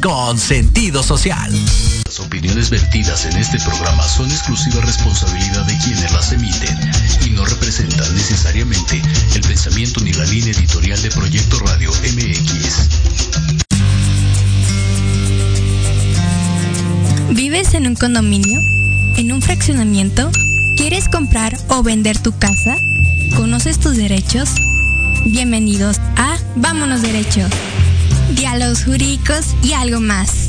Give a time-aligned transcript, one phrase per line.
[0.00, 1.52] con sentido social.
[2.06, 6.78] Las opiniones vertidas en este programa son exclusiva responsabilidad de quienes las emiten
[7.26, 9.02] y no representan necesariamente
[9.34, 12.88] el pensamiento ni la línea editorial de Proyecto Radio MX.
[17.30, 18.60] ¿Vives en un condominio?
[19.16, 20.30] ¿En un fraccionamiento?
[20.76, 22.76] ¿Quieres comprar o vender tu casa?
[23.36, 24.50] ¿Conoces tus derechos?
[25.26, 27.46] Bienvenidos a Vámonos Derecho
[28.34, 30.48] diálogos jurídicos y algo más.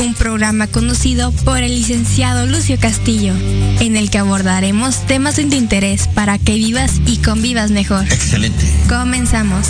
[0.00, 3.34] Un programa conducido por el licenciado Lucio Castillo,
[3.80, 8.04] en el que abordaremos temas de interés para que vivas y convivas mejor.
[8.04, 8.64] Excelente.
[8.88, 9.66] Comenzamos.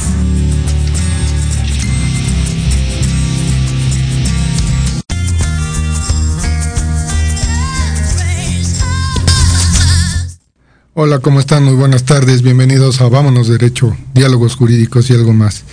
[10.95, 11.65] Hola, ¿cómo están?
[11.65, 12.43] Muy buenas tardes.
[12.43, 15.65] Bienvenidos a Vámonos Derecho, Diálogos Jurídicos y algo más.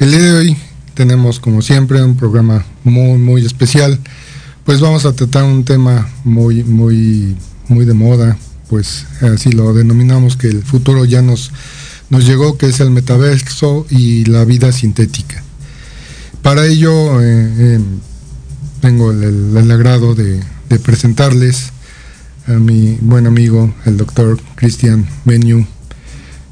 [0.00, 0.56] El día de hoy
[0.96, 4.00] tenemos como siempre un programa muy muy especial.
[4.64, 7.36] Pues vamos a tratar un tema muy muy
[7.68, 8.36] muy de moda,
[8.68, 11.52] pues así lo denominamos que el futuro ya nos
[12.08, 15.42] nos llegó que es el metaverso y la vida sintética.
[16.42, 17.80] Para ello eh, eh,
[18.80, 20.40] tengo el, agrado de,
[20.82, 21.72] presentarles
[22.46, 25.66] a mi buen amigo, el doctor Cristian Menyu.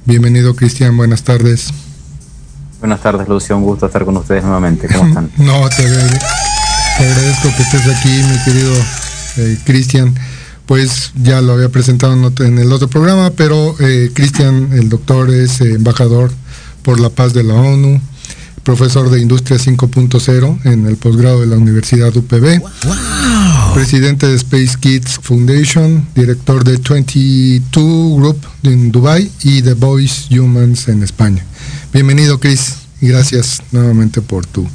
[0.04, 1.72] Bienvenido Cristian, buenas tardes.
[2.84, 3.56] Buenas tardes, Lucio.
[3.56, 4.89] Un gusto estar con ustedes nuevamente.
[4.89, 5.31] ¿Cómo están?
[5.39, 8.75] no, te, agradezco que estés aquí, mi querido
[9.39, 10.15] eh, Cristian.
[10.67, 15.62] Pues ya lo había presentado en el otro programa, pero eh, Cristian, el doctor, es
[15.62, 16.31] embajador
[16.83, 18.03] por la paz de la ONU,
[18.65, 22.61] profesor de Industria 5.0 en el posgrado de la Universidad UPB,
[23.72, 30.89] presidente de Space Kids Foundation, director de 22 Group en Dubai y The Voice Humans
[30.89, 31.47] en España.
[31.94, 34.66] Bienvenido, Chris, y gracias nuevamente por tu,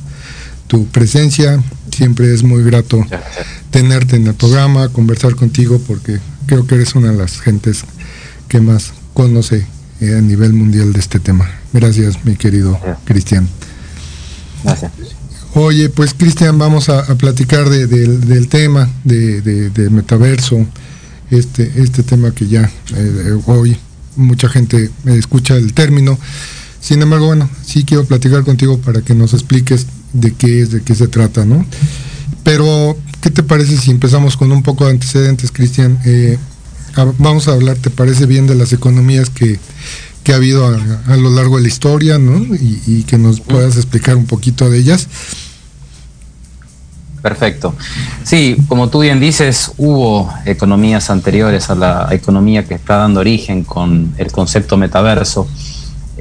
[0.68, 1.62] tu presencia.
[1.92, 3.06] Siempre es muy grato
[3.72, 7.84] tenerte en el programa, conversar contigo, porque creo que eres una de las gentes
[8.48, 9.68] que más conoce
[10.00, 11.52] eh, a nivel mundial de este tema.
[11.74, 13.50] Gracias, mi querido Cristian.
[14.64, 14.94] Gracias.
[15.56, 20.66] Oye, pues Cristian, vamos a, platicar del tema de, metaverso,
[21.32, 23.78] este, este tema que ya eh, hoy
[24.16, 26.18] mucha gente escucha el término.
[26.82, 30.82] Sin embargo, bueno, sí quiero platicar contigo para que nos expliques de qué es, de
[30.82, 31.66] qué se trata, ¿no?
[32.44, 36.00] Pero, ¿qué te parece si empezamos con un poco de antecedentes, Cristian?
[36.06, 36.38] Eh,
[37.18, 39.60] vamos a hablar, ¿te parece bien de las economías que,
[40.32, 42.46] ha habido a, lo largo de la historia, ¿no?
[42.54, 45.08] Y, que nos puedas explicar un poquito de ellas.
[47.24, 47.76] Perfecto.
[48.24, 53.64] Sí, como tú bien dices, hubo economías anteriores a la economía que está dando origen
[53.64, 55.48] con el concepto metaverso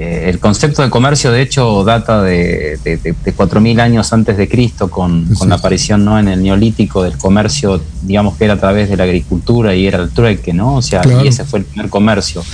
[0.01, 4.49] eh, el concepto de comercio, de hecho, data de, de, de, 4.000 años antes de
[4.49, 6.21] Cristo, con, la aparición ¿no?
[6.21, 9.99] en el neolítico del comercio, digamos que era a través de la agricultura y era
[9.99, 10.77] el trueque, ¿no?
[10.77, 12.45] O sea, y ese fue el primer comercio.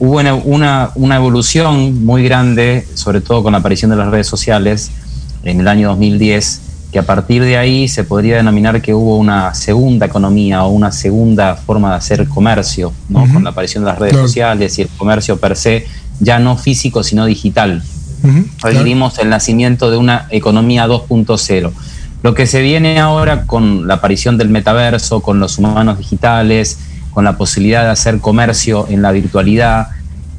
[0.00, 4.90] Hubo una, una, evolución muy grande, sobre todo con la aparición de las redes sociales
[5.44, 9.54] en el año 2010, que a partir de ahí se podría denominar que hubo una
[9.54, 13.26] segunda economía o una segunda forma de hacer comercio, ¿no?
[13.32, 15.86] con la aparición de las redes sociales y el comercio per se
[16.20, 17.82] ya no físico, sino digital.
[18.62, 21.72] Hoy vivimos el nacimiento de una economía 2.0.
[22.22, 26.78] Lo que se viene ahora con la aparición del metaverso, con los humanos digitales,
[27.10, 29.88] con la posibilidad de hacer comercio en la virtualidad,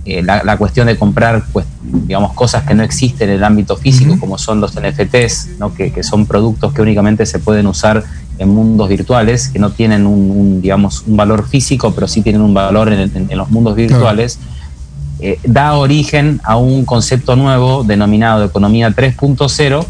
[0.06, 4.20] eh, la, cuestión de comprar pues, digamos, cosas que no existen en el ámbito físico,
[4.20, 5.74] como son los NFTs, ¿no?
[5.74, 8.04] que, son productos que únicamente se pueden usar
[8.38, 12.54] en mundos virtuales, que no tienen un, digamos, un valor físico, pero sí tienen un
[12.54, 14.40] valor en, los mundos virtuales.
[15.20, 19.86] Eh, da origen a un concepto nuevo denominado economía 3.0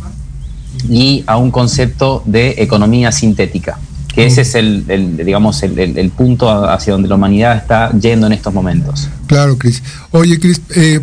[0.89, 3.80] y a un concepto de economía sintética,
[4.13, 4.86] que ese es el,
[5.18, 9.10] digamos, el, punto hacia donde la humanidad está yendo en estos momentos.
[9.27, 9.81] Claro, Cris.
[10.12, 11.01] Oye, Cris, eh,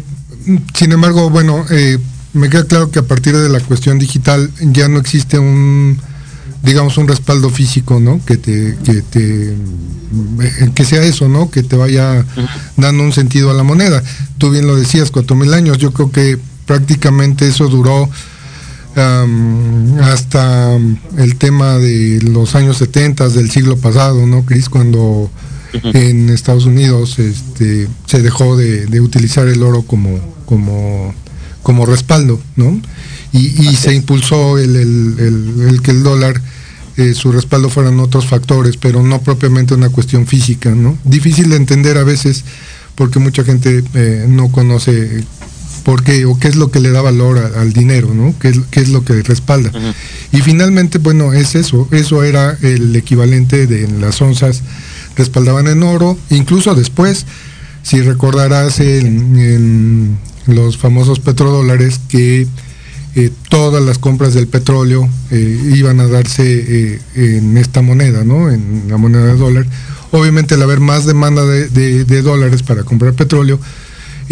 [0.75, 1.99] sin embargo, bueno, eh,
[2.33, 5.99] me queda claro que a partir de la cuestión digital ya no existe un
[6.63, 11.63] digamos un respaldo físico no que te que te eh, que sea eso no que
[11.63, 12.25] te vaya
[12.77, 14.03] dando un sentido a la moneda
[14.37, 18.11] tú bien lo decías cuatro mil años yo creo que prácticamente eso duró
[18.97, 20.77] hasta
[21.17, 24.69] el tema de los años 70 del siglo pasado, ¿no, Cris?
[24.69, 25.31] Cuando
[25.73, 31.15] en Estados Unidos este, se dejó de, utilizar el oro como, como,
[31.63, 32.81] como respaldo, ¿no?
[33.33, 36.41] Y, se impulsó el, el, que el dólar,
[36.97, 40.99] eh, su respaldo fueran otros factores, pero no propiamente una cuestión física, ¿no?
[41.05, 42.45] Difícil de entender a veces
[42.97, 45.25] porque mucha gente eh, no conoce
[45.81, 48.35] por qué o qué es lo que le da valor al dinero, ¿no?
[48.39, 49.73] ¿Qué es, qué es lo que respalda?
[50.33, 54.63] Y finalmente, bueno, es eso, eso era el equivalente de las onzas
[55.17, 57.27] respaldaban en oro, incluso después,
[57.83, 62.47] si recordarás en, los famosos petrodólares que
[63.15, 68.51] eh, todas las compras del petróleo eh, iban a darse eh, en esta moneda, ¿no?
[68.51, 69.67] En la moneda de dólar.
[70.13, 73.61] Obviamente al haber más demanda de, dólares para comprar petróleo,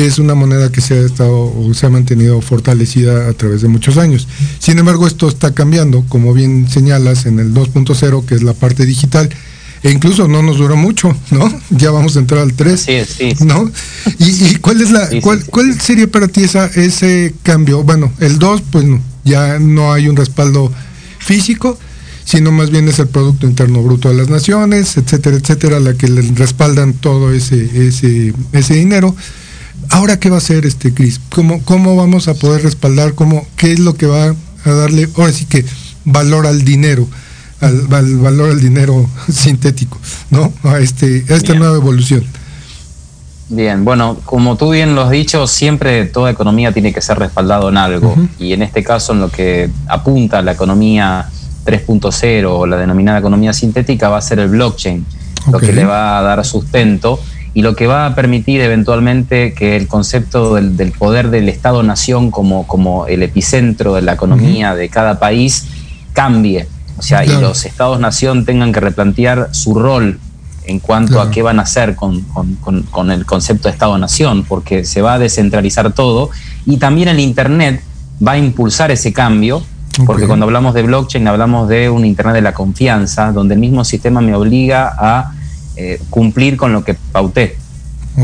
[0.07, 3.97] es una moneda que se ha estado se ha mantenido fortalecida a través de muchos
[3.97, 4.29] años.
[4.61, 8.87] Sin embargo, esto está cambiando, como bien señalas, en el 2.0, que es la parte
[8.87, 9.29] digital,
[9.83, 11.53] e incluso no nos duró mucho, ¿no?
[11.71, 13.71] Ya vamos a entrar al 3, sí, sí, ¿no?
[14.21, 17.83] ¿Y, cuál es la cuál, cuál sería para ti esa, ese cambio?
[17.83, 18.85] Bueno, el 2 pues
[19.25, 20.73] ya no hay un respaldo
[21.19, 21.77] físico,
[22.25, 26.07] sino más bien es el producto interno bruto de las naciones, etcétera, etcétera, la que
[26.07, 29.17] le respaldan todo ese ese ese dinero.
[29.91, 31.21] Ahora qué va a hacer este Cris?
[31.31, 35.33] ¿Cómo cómo vamos a poder respaldar cómo qué es lo que va a darle ahora
[35.33, 35.65] sí que
[36.05, 37.09] valor al dinero?
[37.61, 39.99] al, valor del dinero sintético,
[40.31, 40.53] ¿no?
[40.63, 42.25] A, este, esta nueva evolución.
[43.51, 47.71] Bien, bueno, como tú bien lo has dicho, siempre toda economía tiene que ser respaldado
[47.71, 48.15] en algo.
[48.39, 51.31] Y en este caso, en lo que apunta la economía
[51.65, 55.05] 3.0 o la denominada economía sintética, va a ser el blockchain,
[55.51, 57.19] lo que le va a dar sustento
[57.59, 62.69] y lo que va a permitir eventualmente que el concepto del, poder del Estado-nación como,
[62.69, 65.67] como el epicentro de la economía de cada país
[66.13, 66.69] cambie.
[66.99, 70.21] O sea, y los estados-nación tengan que replantear su rol
[70.67, 72.25] en cuanto a qué van a hacer con,
[73.11, 76.31] el concepto de Estado-Nación, porque se va a descentralizar todo
[76.65, 77.83] y también el Internet
[78.25, 79.65] va a impulsar ese cambio,
[80.07, 83.85] porque cuando hablamos de blockchain hablamos de un Internet de la confianza, donde el mismo
[83.85, 85.33] sistema me obliga a
[85.79, 87.57] eh, cumplir con lo que pauté.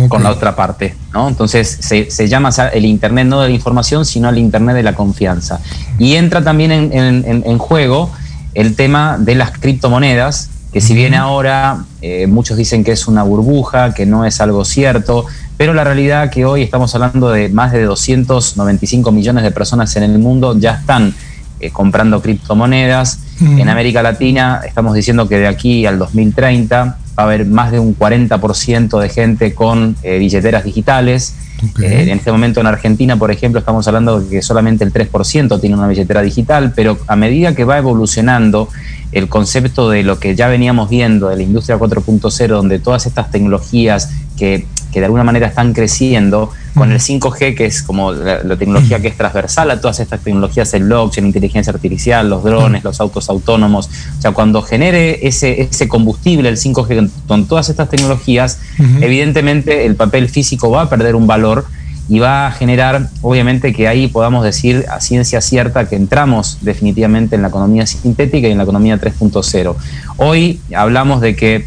[0.09, 1.29] con la otra parte, ¿no?
[1.29, 5.61] Entonces se, llama el Internet no de la información, sino el Internet de la confianza.
[6.01, 8.11] Y entra también en juego
[8.55, 13.23] el tema de las criptomonedas, que si bien ahora eh, muchos dicen que es una
[13.23, 17.71] burbuja, que no es algo cierto, pero la realidad que hoy estamos hablando de más
[17.73, 21.15] de 295 millones de personas en el mundo ya están
[21.61, 23.21] eh, comprando criptomonedas.
[23.41, 27.79] En América Latina estamos diciendo que de aquí al 2030 va a haber más de
[27.79, 31.37] un 40% de gente con eh, billeteras digitales.
[31.81, 35.61] Eh, en este momento en Argentina, por ejemplo, estamos hablando de que solamente el 3%
[35.61, 38.69] tiene una billetera digital, pero a medida que va evolucionando
[39.13, 43.31] el concepto de lo que ya veníamos viendo de la industria 4.0, donde todas estas
[43.31, 49.01] tecnologías que, de alguna manera están creciendo, con el 5G, que es como la, tecnología
[49.01, 53.29] que es transversal a todas estas tecnologías, el blockchain, inteligencia artificial, los drones, los autos
[53.29, 53.89] autónomos,
[54.19, 58.59] o sea, cuando genere ese, ese combustible, el 5G, con todas estas tecnologías,
[59.01, 61.67] evidentemente el papel físico va a perder un valor
[62.09, 67.37] y va a generar, obviamente, que ahí podamos decir a ciencia cierta que entramos definitivamente
[67.37, 69.75] en la economía sintética y en la economía 3.0.
[70.19, 71.67] Hoy hablamos de que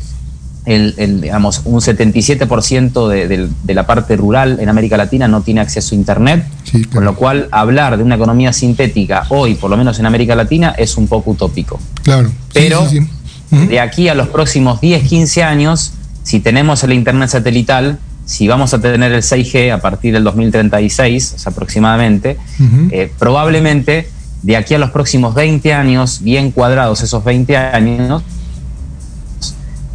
[0.67, 5.95] el, digamos, un 77% de, de, la parte rural en América Latina no tiene acceso
[5.95, 6.45] a Internet,
[6.91, 10.75] con lo cual hablar de una economía sintética hoy, por lo menos en América Latina,
[10.77, 11.79] es un poco utópico.
[12.03, 12.29] Claro.
[12.53, 12.85] Pero
[13.49, 15.93] de aquí a los próximos 10, 15 años,
[16.23, 21.47] si tenemos el Internet satelital, si vamos a tener el 6G a partir del 2036
[21.47, 22.37] aproximadamente,
[22.91, 24.09] eh, probablemente
[24.43, 28.21] de aquí a los próximos 20 años, bien cuadrados esos 20 años,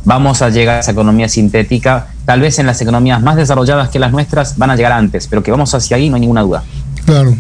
[0.05, 2.09] vamos a llegar a esa economía sintética.
[2.25, 5.43] Tal vez en las economías más desarrolladas que las nuestras van a llegar antes, pero
[5.43, 6.63] que vamos hacia ahí no hay ninguna duda.
[7.05, 7.37] Claro.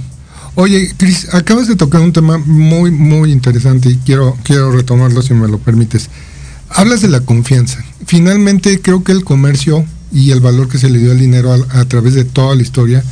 [0.54, 5.33] Oye, Cris, acabas de tocar un tema muy, muy interesante y quiero, quiero retomarlo si
[5.33, 6.11] me lo permites.
[6.69, 7.83] Hablas de la confianza.
[8.07, 11.85] Finalmente creo que el comercio y el valor que se le dio al dinero a,
[11.87, 13.02] través de toda la historia,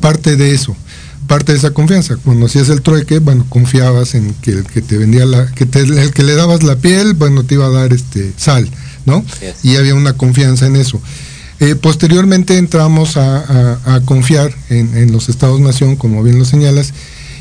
[0.00, 0.74] parte de eso,
[1.26, 2.16] parte de esa confianza.
[2.16, 6.12] Cuando hacías el trueque, bueno, confiabas en que el que te vendía la, que el
[6.12, 8.68] que le dabas la piel, bueno, te iba a dar este sal,
[9.08, 9.24] ¿no?
[9.64, 11.00] Y había una confianza en eso.
[11.58, 16.94] Eh, posteriormente entramos a, confiar en, en, los estados-nación, como bien lo señalas,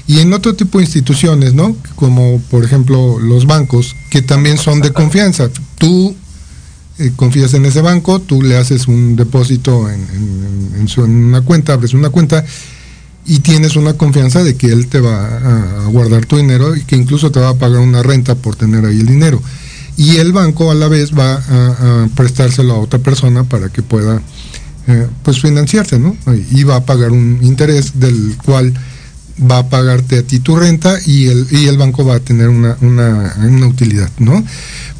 [0.08, 1.76] y en otro tipo de instituciones, ¿no?
[1.96, 5.50] Como por ejemplo los bancos, que también son de confianza.
[5.78, 6.16] Tú
[7.00, 11.94] eh, confías en ese banco, tú le haces un depósito en, su, una cuenta, abres
[11.94, 12.44] una cuenta
[13.24, 16.96] y tienes una confianza de que él te va a, guardar tu dinero y que
[16.96, 19.40] incluso te va a pagar una renta por tener ahí el dinero.
[19.98, 24.22] Y el banco a la vez va a, prestárselo a otra persona para que pueda
[24.88, 26.16] eh, pues financiarse, ¿no?
[26.52, 28.74] Y va a pagar un interés del cual
[29.40, 32.50] va a pagarte a ti tu renta y el, y el banco va a tener
[32.50, 34.44] una, una, utilidad, ¿no?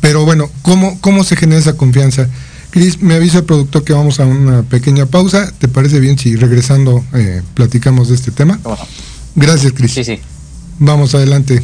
[0.02, 2.28] Pero bueno, ¿cómo, ¿cómo se genera esa confianza?
[2.70, 5.52] Cris, me avisa el productor que vamos a una pequeña pausa.
[5.58, 8.60] ¿Te parece bien si regresando eh, platicamos de este tema?
[9.36, 9.94] Gracias, Cris.
[9.94, 10.20] Sí, sí.
[10.80, 11.64] Vamos adelante.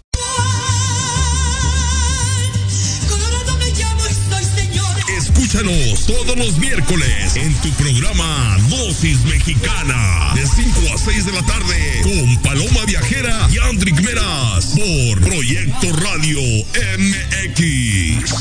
[5.53, 11.41] Escúchanos todos los miércoles en tu programa Dosis Mexicana de 5 a 6 de la
[11.41, 16.39] tarde con Paloma Viajera y Andrick Meras por Proyecto Radio
[16.97, 18.33] MX.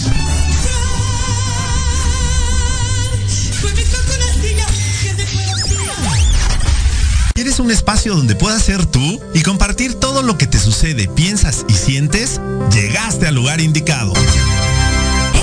[7.34, 11.66] ¿Quieres un espacio donde puedas ser tú y compartir todo lo que te sucede, piensas
[11.68, 12.40] y sientes?
[12.72, 14.12] Llegaste al lugar indicado.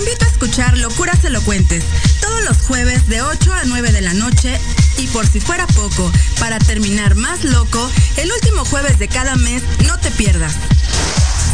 [0.00, 1.84] invito a escuchar Locuras Elocuentes
[2.22, 4.58] todos los jueves de 8 a 9 de la noche
[4.96, 9.62] y por si fuera poco, para terminar más loco, el último jueves de cada mes
[9.86, 10.54] no te pierdas.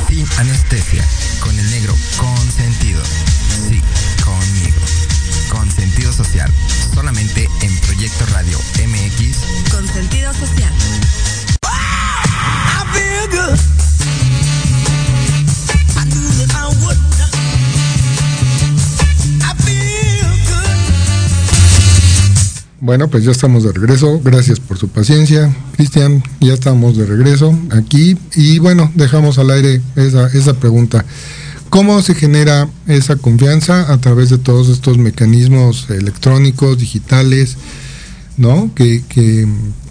[0.08, 1.04] Sin anestesia,
[1.40, 3.02] con el negro consentido.
[3.68, 3.82] Sí,
[4.24, 4.80] conmigo.
[5.50, 6.52] Con sentido social,
[6.94, 9.70] solamente en Proyecto Radio MX.
[9.72, 10.72] Con sentido social.
[22.86, 24.20] Bueno, pues ya estamos de regreso.
[24.22, 25.52] Gracias por su paciencia.
[25.74, 28.16] Cristian, ya estamos de regreso aquí.
[28.36, 31.04] Y bueno, dejamos al aire esa, esa pregunta.
[31.68, 37.56] ¿Cómo se genera esa confianza a través de todos estos mecanismos electrónicos, digitales,
[38.36, 38.70] ¿no?
[38.72, 39.48] Que,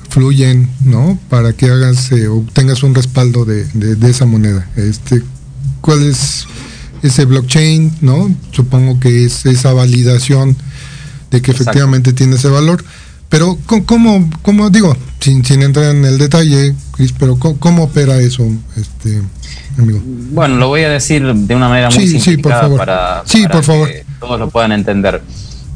[0.07, 1.19] fluyen, ¿no?
[1.29, 4.69] Para que hagas, eh, obtengas un respaldo de, de, esa moneda.
[4.77, 5.21] Este,
[5.81, 6.47] ¿Cuál es
[7.03, 8.33] ese blockchain, ¿no?
[8.51, 10.55] Supongo que es esa validación
[11.35, 12.83] de que efectivamente tiene ese valor.
[13.27, 18.47] Pero, ¿cómo, cómo digo, sin, sin entrar en el detalle, Chris, pero ¿cómo, opera eso,
[18.77, 19.21] este
[19.77, 19.99] amigo?
[20.31, 24.71] Bueno, lo voy a decir de una manera muy simplificada para, que todos lo puedan
[24.71, 25.21] entender.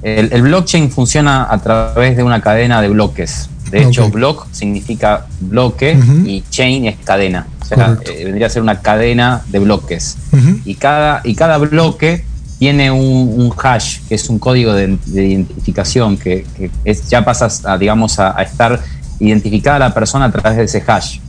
[0.01, 3.49] El, blockchain funciona a través de una cadena de bloques.
[3.71, 7.47] De hecho, block significa bloque y chain es cadena.
[7.61, 10.17] O sea, eh, vendría a ser una cadena de bloques.
[10.63, 12.23] y, cada, y cada bloque
[12.59, 16.45] tiene un, hash, que es un código de, identificación, que,
[16.83, 18.81] es, ya pasas a, digamos, a, estar
[19.19, 21.19] identificada la persona a través de ese hash.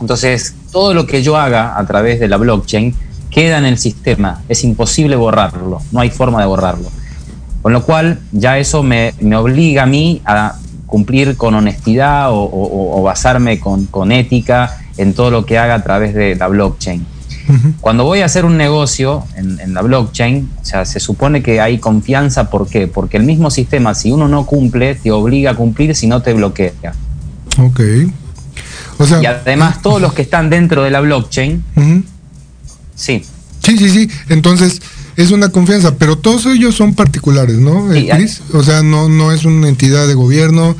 [0.00, 2.94] Entonces, todo lo que yo haga a través de la blockchain
[3.28, 6.88] queda en el sistema, es imposible borrarlo, no hay forma de borrarlo.
[7.60, 10.54] Con lo cual, ya eso me, obliga a mí a
[10.86, 16.14] cumplir con honestidad o, basarme con, con ética en todo lo que haga a través
[16.14, 17.04] de la blockchain.
[17.80, 21.78] Cuando voy a hacer un negocio en, la blockchain, o sea, se supone que hay
[21.78, 22.86] confianza, ¿por qué?
[22.86, 26.32] Porque el mismo sistema, si uno no cumple, te obliga a cumplir, si no te
[26.34, 26.94] bloquea.
[27.58, 27.80] Ok.
[29.22, 31.64] y además todos los que están dentro de la blockchain,
[32.94, 33.24] sí.
[33.62, 34.10] Sí, sí, sí.
[34.28, 34.80] Entonces,
[35.16, 37.92] es una confianza, pero todos ellos son particulares, ¿no?
[37.92, 38.08] Sí,
[38.52, 40.76] o sea, no, no es una entidad de gobierno,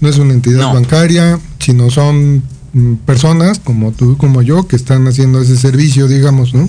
[0.00, 2.42] no es una entidad bancaria, sino son
[3.04, 6.68] personas como tú, como yo, que están haciendo ese servicio, digamos, ¿no?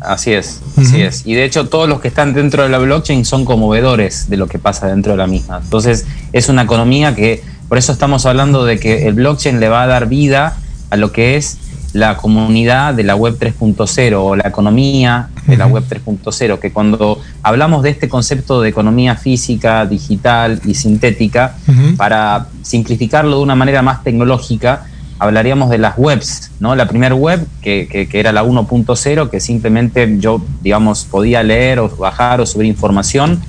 [0.00, 1.22] Así es, así es.
[1.26, 4.46] Y de hecho todos los que están dentro de la blockchain son conmovedores de lo
[4.46, 5.60] que pasa dentro de la misma.
[5.62, 9.82] Entonces es una economía que, por eso estamos hablando de que el blockchain le va
[9.82, 10.58] a dar vida
[10.90, 11.58] a lo que es
[11.92, 17.20] la comunidad de la web 3.0 o la economía de la web 3.0, que cuando
[17.42, 21.56] hablamos de este concepto de economía física, digital y sintética,
[21.96, 24.86] para simplificarlo de una manera más tecnológica,
[25.18, 26.74] hablaríamos de las webs, ¿no?
[26.74, 31.88] La primera web, que, que, era la 1.0, que simplemente yo, digamos, podía leer o
[31.88, 33.40] bajar o subir información,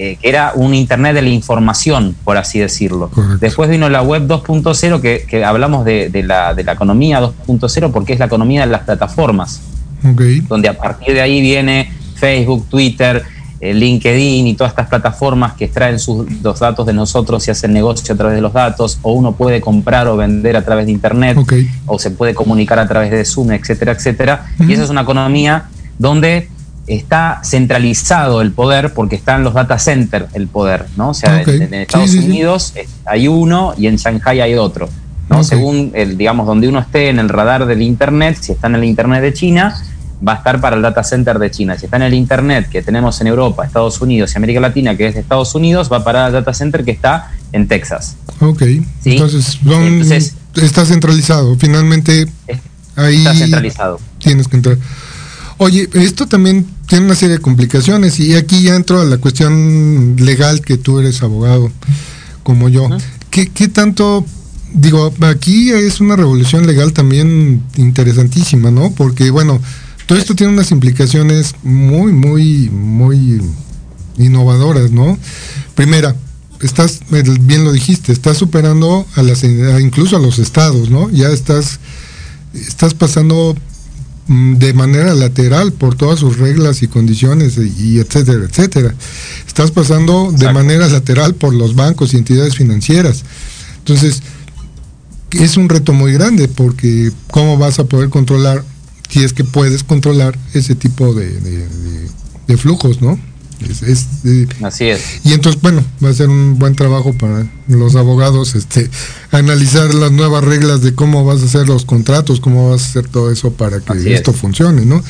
[0.00, 3.10] eh, que era un Internet de la información, por así decirlo.
[3.40, 7.90] Después vino la web 2.0, que, que, hablamos de, de, la, de la economía 2.0,
[7.90, 9.60] porque es la economía de las plataformas,
[10.48, 13.24] donde a partir de ahí viene Facebook, Twitter,
[13.60, 17.72] eh, LinkedIn y todas estas plataformas que extraen sus, los datos de nosotros y hacen
[17.72, 20.92] negocio a través de los datos, o uno puede comprar o vender a través de
[20.92, 21.36] Internet,
[21.86, 24.46] o se puede comunicar a través de Zoom, etcétera, etcétera.
[24.60, 25.64] Y esa es una economía
[25.98, 26.48] donde
[26.88, 31.10] está centralizado el poder porque están los data centers el poder, ¿no?
[31.10, 32.72] O sea, en, Estados Unidos
[33.04, 34.88] hay uno y en Shanghai hay otro,
[35.28, 35.44] ¿no?
[35.44, 38.84] Según el, digamos, donde uno esté en el radar del Internet, si está en el
[38.84, 39.82] Internet de China,
[40.26, 41.78] va a estar para el data center de China.
[41.78, 45.06] Si está en el Internet que tenemos en Europa, Estados Unidos y América Latina, que
[45.08, 48.16] es de Estados Unidos, va para el data center que está en Texas.
[48.40, 48.62] Ok.
[49.04, 49.58] Entonces,
[50.54, 51.54] está centralizado.
[51.56, 52.26] Finalmente,
[52.96, 54.00] ahí está centralizado.
[54.18, 54.78] Tienes que entrar.
[55.58, 60.16] Oye, esto también tiene una serie de complicaciones y aquí ya entro a la cuestión
[60.18, 61.70] legal que tú eres abogado
[62.42, 62.88] como yo.
[63.30, 64.24] ¿Qué, ¿Qué tanto
[64.72, 68.90] digo, aquí es una revolución legal también interesantísima, ¿no?
[68.92, 69.60] Porque, bueno,
[70.06, 73.40] todo esto tiene unas implicaciones muy, muy, muy
[74.16, 75.18] innovadoras, ¿no?
[75.74, 76.14] Primera,
[76.60, 77.00] estás,
[77.40, 81.10] bien lo dijiste, estás superando a las, incluso a los estados, ¿no?
[81.10, 81.78] Ya estás,
[82.54, 83.56] estás pasando
[84.28, 88.94] de manera lateral por todas sus reglas y condiciones y etcétera, etcétera.
[89.46, 93.24] Estás pasando de manera lateral por los bancos y entidades financieras.
[93.78, 94.22] Entonces,
[95.32, 98.64] es un reto muy grande porque ¿cómo vas a poder controlar
[99.08, 101.38] si es que puedes controlar ese tipo de,
[102.58, 103.18] flujos, ¿no?
[103.60, 104.06] Es,
[104.62, 105.20] Así es.
[105.24, 108.88] Y entonces, bueno, va a ser un buen trabajo para los abogados este,
[109.30, 113.08] analizar las nuevas reglas de cómo vas a hacer los contratos, cómo vas a hacer
[113.08, 115.02] todo eso para que esto funcione, ¿no?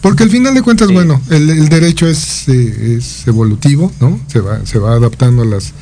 [0.00, 4.20] Porque al final de cuentas, bueno, el, derecho es, eh, es, evolutivo, ¿no?
[4.28, 5.72] Se va, se va adaptando a las,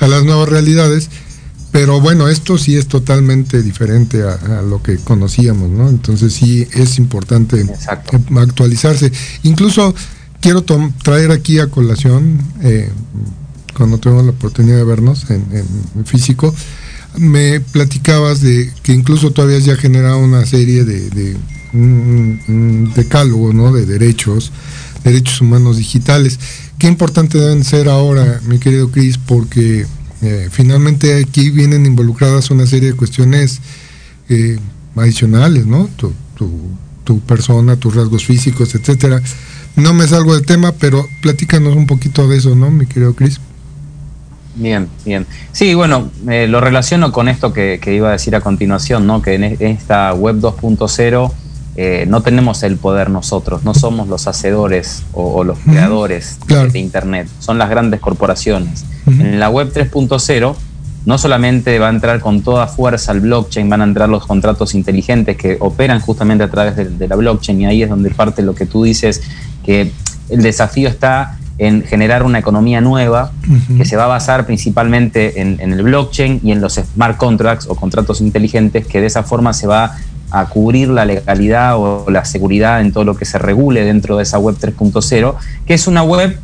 [0.00, 1.08] a las nuevas realidades
[1.72, 5.88] pero bueno, esto sí es totalmente diferente a, lo que conocíamos, ¿no?
[5.88, 7.64] Entonces sí es importante
[8.36, 9.10] actualizarse.
[9.42, 9.94] Incluso
[10.42, 10.62] quiero
[11.02, 12.90] traer aquí a colación, eh,
[13.74, 15.44] cuando tuvimos la oportunidad de vernos en,
[16.04, 16.54] físico,
[17.16, 21.36] me platicabas de que incluso tú habías ya generado una serie de, de
[22.94, 23.72] decálogo, ¿no?
[23.72, 24.52] De derechos,
[25.04, 26.38] derechos humanos digitales.
[26.78, 29.86] Qué importante deben ser ahora, mi querido Cris, porque
[30.22, 33.60] eh, finalmente aquí vienen involucradas una serie de cuestiones
[34.28, 34.58] eh,
[34.96, 35.88] adicionales, ¿no?
[35.96, 36.12] Tu,
[37.04, 39.22] tu, persona, tus rasgos físicos, etcétera.
[39.76, 43.40] No me salgo del tema, pero platícanos un poquito de eso, ¿no, mi querido Cris?
[44.54, 45.26] Bien, bien.
[45.52, 49.22] Sí, bueno, eh, lo relaciono con esto que, iba a decir a continuación, ¿no?
[49.22, 51.32] Que en esta web 2.0
[51.74, 57.28] eh, no tenemos el poder nosotros, no somos los hacedores o, los creadores de, Internet,
[57.38, 58.84] son las grandes corporaciones.
[59.06, 60.54] En la web 3.0
[61.04, 64.74] no solamente va a entrar con toda fuerza el blockchain, van a entrar los contratos
[64.74, 68.54] inteligentes que operan justamente a través de, la blockchain y ahí es donde parte lo
[68.54, 69.22] que tú dices,
[69.64, 69.92] que
[70.28, 73.32] el desafío está en generar una economía nueva
[73.76, 77.66] que se va a basar principalmente en, en, el blockchain y en los smart contracts
[77.68, 79.96] o contratos inteligentes que de esa forma se va
[80.30, 84.22] a cubrir la legalidad o la seguridad en todo lo que se regule dentro de
[84.22, 85.34] esa web 3.0,
[85.66, 86.38] que es una web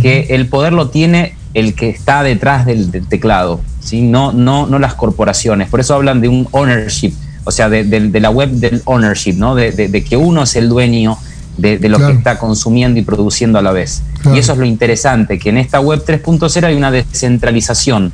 [0.00, 4.02] que el poder lo tiene el que está detrás del, teclado, ¿sí?
[4.02, 5.68] no, no, no las corporaciones.
[5.68, 7.12] Por eso hablan de un ownership,
[7.44, 9.54] o sea, de, la web del ownership, ¿no?
[9.54, 11.16] de, que uno es el dueño
[11.56, 14.02] de, lo que está consumiendo y produciendo a la vez.
[14.34, 18.12] Y eso es lo interesante, que en esta web 3.0 hay una descentralización.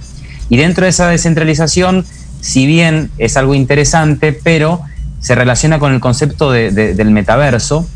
[0.50, 2.04] Y dentro de esa descentralización,
[2.40, 4.82] si bien es algo interesante, pero
[5.20, 7.86] se relaciona con el concepto del metaverso.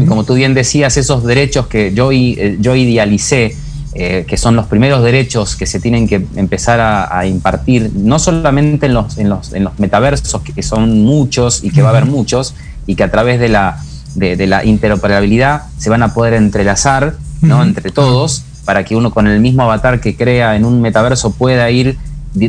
[0.00, 3.56] y como tú bien decías, esos derechos que yo, eh, yo idealicé,
[3.94, 8.86] eh, que son los primeros derechos que se tienen que empezar a, impartir, no solamente
[8.86, 12.04] en los, en los, en los metaversos, que, son muchos y que va a haber
[12.04, 12.54] muchos,
[12.86, 13.82] y que a través de la,
[14.14, 17.62] de, la interoperabilidad se van a poder entrelazar ¿no?
[17.62, 21.70] entre todos, para que uno con el mismo avatar que crea en un metaverso pueda
[21.70, 21.96] ir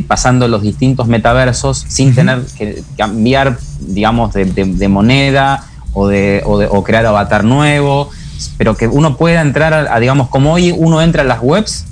[0.06, 7.06] pasando los distintos metaversos sin tener que cambiar, digamos, de, moneda o, de, o, crear
[7.06, 8.10] avatar nuevo,
[8.56, 11.86] pero que uno pueda entrar a, digamos, como hoy uno entra a las webs,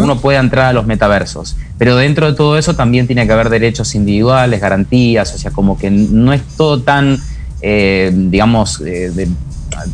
[0.00, 1.56] uno puede entrar a los metaversos.
[1.78, 5.76] Pero dentro de todo eso también tiene que haber derechos individuales, garantías, o sea, como
[5.76, 7.18] que no es todo tan,
[7.60, 9.28] eh, digamos, eh,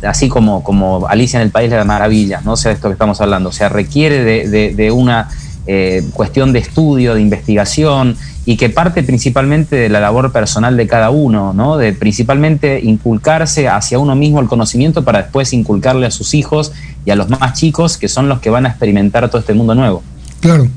[0.07, 2.53] así como, como Alicia en el País de las Maravillas, ¿no?
[2.53, 5.29] O sea, esto que estamos hablando, o sea, requiere de, de una
[5.67, 10.87] eh, cuestión de estudio, de investigación y que parte principalmente de la labor personal de
[10.87, 11.77] cada uno, ¿no?
[11.77, 16.71] De principalmente inculcarse hacia uno mismo el conocimiento para después inculcarle a sus hijos
[17.05, 19.75] y a los más chicos que son los que van a experimentar todo este mundo
[19.75, 20.01] nuevo.
[20.39, 20.67] Claro,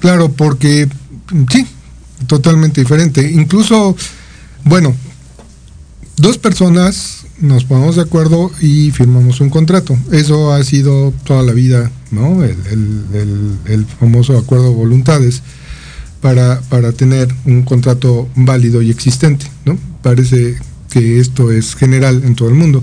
[0.00, 0.88] claro, porque
[1.50, 1.66] sí,
[2.26, 3.28] totalmente diferente.
[3.30, 3.96] Incluso,
[4.64, 4.94] bueno,
[6.16, 9.96] dos personas nos ponemos de acuerdo y firmamos un contrato.
[10.12, 12.42] Eso ha sido toda la vida, ¿no?
[12.44, 15.42] El, famoso acuerdo de voluntades
[16.20, 19.78] para, para tener un contrato válido y existente, ¿no?
[20.02, 20.56] Parece
[20.90, 22.82] que esto es general en todo el mundo.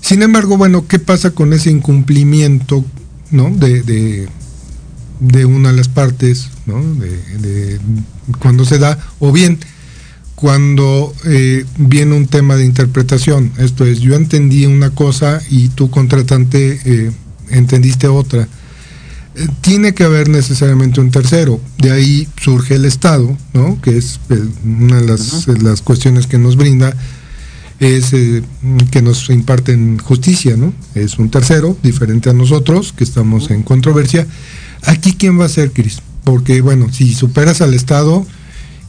[0.00, 2.84] Sin embargo, bueno, ¿qué pasa con ese incumplimiento,
[3.30, 3.50] ¿no?
[3.50, 3.82] De,
[5.20, 6.82] de, una de las partes, ¿no?
[6.94, 7.78] De,
[8.38, 9.58] cuando se da, o bien
[10.34, 13.52] cuando eh, viene un tema de interpretación.
[13.58, 17.12] Esto es, yo entendí una cosa y tú contratante eh,
[17.50, 18.48] entendiste otra.
[19.34, 21.60] Eh, tiene que haber necesariamente un tercero.
[21.78, 23.80] De ahí surge el Estado, ¿no?
[23.80, 24.20] que es
[24.64, 26.94] una de las, las, cuestiones que nos brinda,
[27.80, 28.10] es
[28.90, 30.56] que nos imparten justicia.
[30.56, 30.72] ¿no?
[30.94, 34.26] Es un tercero, diferente a nosotros, que estamos en controversia.
[34.84, 36.00] Aquí, ¿quién va a ser, Cris?
[36.24, 38.26] Porque, bueno, si superas al Estado,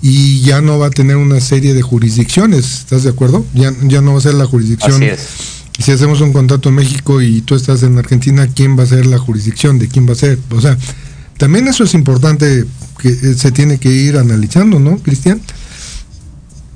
[0.05, 3.45] y ya no va a tener una serie de jurisdicciones, ¿estás de acuerdo?
[3.53, 4.95] Ya, ya no va a ser la jurisdicción.
[4.95, 5.52] Así es.
[5.79, 9.05] Si hacemos un contrato en México y tú estás en Argentina, ¿quién va a ser
[9.05, 9.79] la jurisdicción?
[9.79, 10.37] ¿De quién va a ser?
[10.51, 10.77] O sea,
[11.37, 12.65] también eso es importante
[12.99, 15.41] que eh, se tiene que ir analizando, ¿no, Cristian?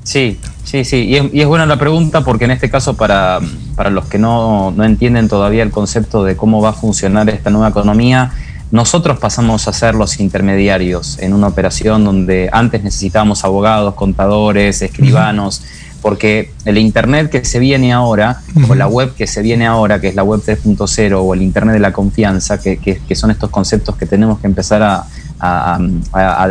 [0.04, 0.98] Sí, sí, sí.
[1.04, 3.40] Y es, y es, buena la pregunta porque en este caso para,
[3.76, 7.50] para los que no, no entienden todavía el concepto de cómo va a funcionar esta
[7.50, 8.32] nueva economía,
[8.72, 15.64] nosotros pasamos a ser los intermediarios en una operación donde antes necesitábamos abogados, contadores, escribanos,
[16.08, 20.08] porque el Internet que se viene ahora, o la web que se viene ahora, que
[20.08, 24.06] es la web 3.0, o el Internet de la confianza, que, son estos conceptos que
[24.06, 25.06] tenemos que empezar a,
[25.38, 26.48] a,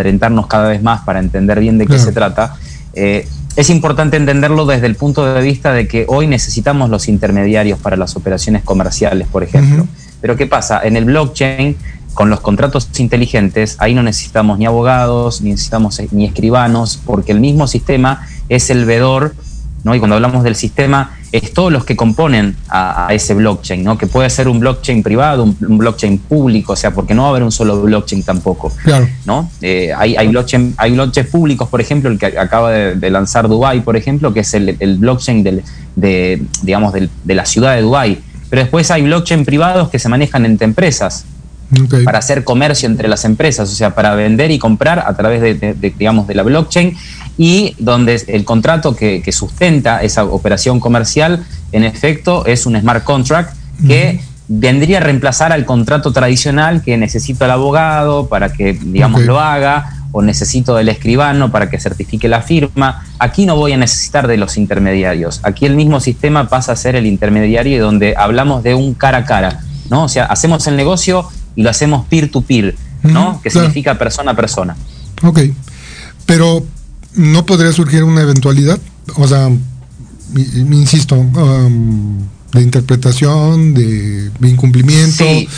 [0.46, 2.56] cada vez más para entender bien de qué se trata,
[2.92, 7.78] eh, es importante entenderlo desde el punto de vista de que hoy necesitamos los intermediarios
[7.78, 9.88] para las operaciones comerciales, por ejemplo.
[10.20, 10.82] Pero ¿qué pasa?
[10.84, 11.76] En el blockchain
[12.12, 17.40] con los contratos inteligentes, ahí no necesitamos ni abogados, ni necesitamos ni escribanos, porque el
[17.40, 19.34] mismo sistema es el vedor,
[19.86, 19.94] ¿no?
[19.94, 23.96] Y cuando hablamos del sistema, es todos los que componen a, ese blockchain, ¿no?
[23.96, 27.30] Que puede ser un blockchain privado, un, blockchain público, o sea, porque no va a
[27.30, 29.08] haber un solo blockchain tampoco, claro.
[29.26, 29.48] ¿no?
[29.62, 33.82] Eh, hay, hay, blockchain, hay blockchains públicos, por ejemplo, el que acaba de, lanzar Dubai,
[33.82, 35.62] por ejemplo, que es el, blockchain del,
[35.94, 38.18] de, digamos, de la ciudad de Dubai.
[38.50, 41.26] Pero después hay blockchain privados que se manejan entre empresas,
[42.04, 45.74] para hacer comercio entre las empresas, o sea, para vender y comprar a través de,
[45.98, 46.96] digamos, de la blockchain
[47.38, 53.54] y donde el contrato que, sustenta esa operación comercial, en efecto, es un smart contract
[53.86, 59.40] que vendría a reemplazar al contrato tradicional que necesito al abogado para que, digamos, lo
[59.40, 63.04] haga o necesito del escribano para que certifique la firma.
[63.18, 65.40] Aquí no voy a necesitar de los intermediarios.
[65.42, 69.24] Aquí el mismo sistema pasa a ser el intermediario donde hablamos de un cara a
[69.24, 69.60] cara.
[69.90, 70.04] ¿no?
[70.04, 73.40] O sea, hacemos el negocio y lo hacemos peer-to-peer, ¿no?
[73.42, 74.76] que significa persona a persona.
[75.22, 75.40] Ok,
[76.24, 76.64] pero
[77.16, 78.78] ¿no podría surgir una eventualidad?
[79.16, 79.50] O sea,
[80.34, 82.18] insisto, um,
[82.52, 85.24] de interpretación, de, incumplimiento.
[85.24, 85.48] Sí.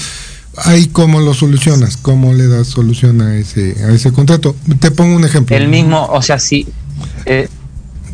[0.64, 4.56] Ahí cómo lo solucionas, cómo le das solución a ese a ese contrato.
[4.80, 5.56] Te pongo un ejemplo.
[5.56, 6.66] El mismo, o sea, sí.
[7.26, 7.48] Eh,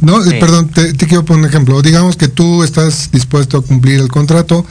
[0.02, 1.80] no, eh, perdón, te, te, quiero poner un ejemplo.
[1.80, 4.66] Digamos que tú estás dispuesto a cumplir el contrato,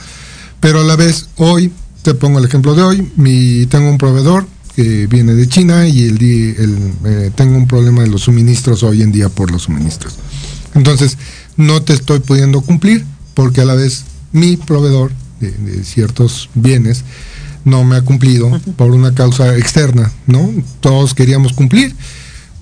[0.60, 3.12] pero a la vez hoy te pongo el ejemplo de hoy.
[3.16, 8.02] Mi, tengo un proveedor que viene de China y el, el eh, tengo un problema
[8.02, 10.14] de los suministros hoy en día por los suministros.
[10.74, 11.16] Entonces,
[11.56, 17.04] no te estoy pudiendo cumplir porque a la vez mi proveedor de, ciertos bienes
[17.64, 20.50] no me ha cumplido por una causa externa, ¿no?
[20.80, 21.94] Todos queríamos cumplir,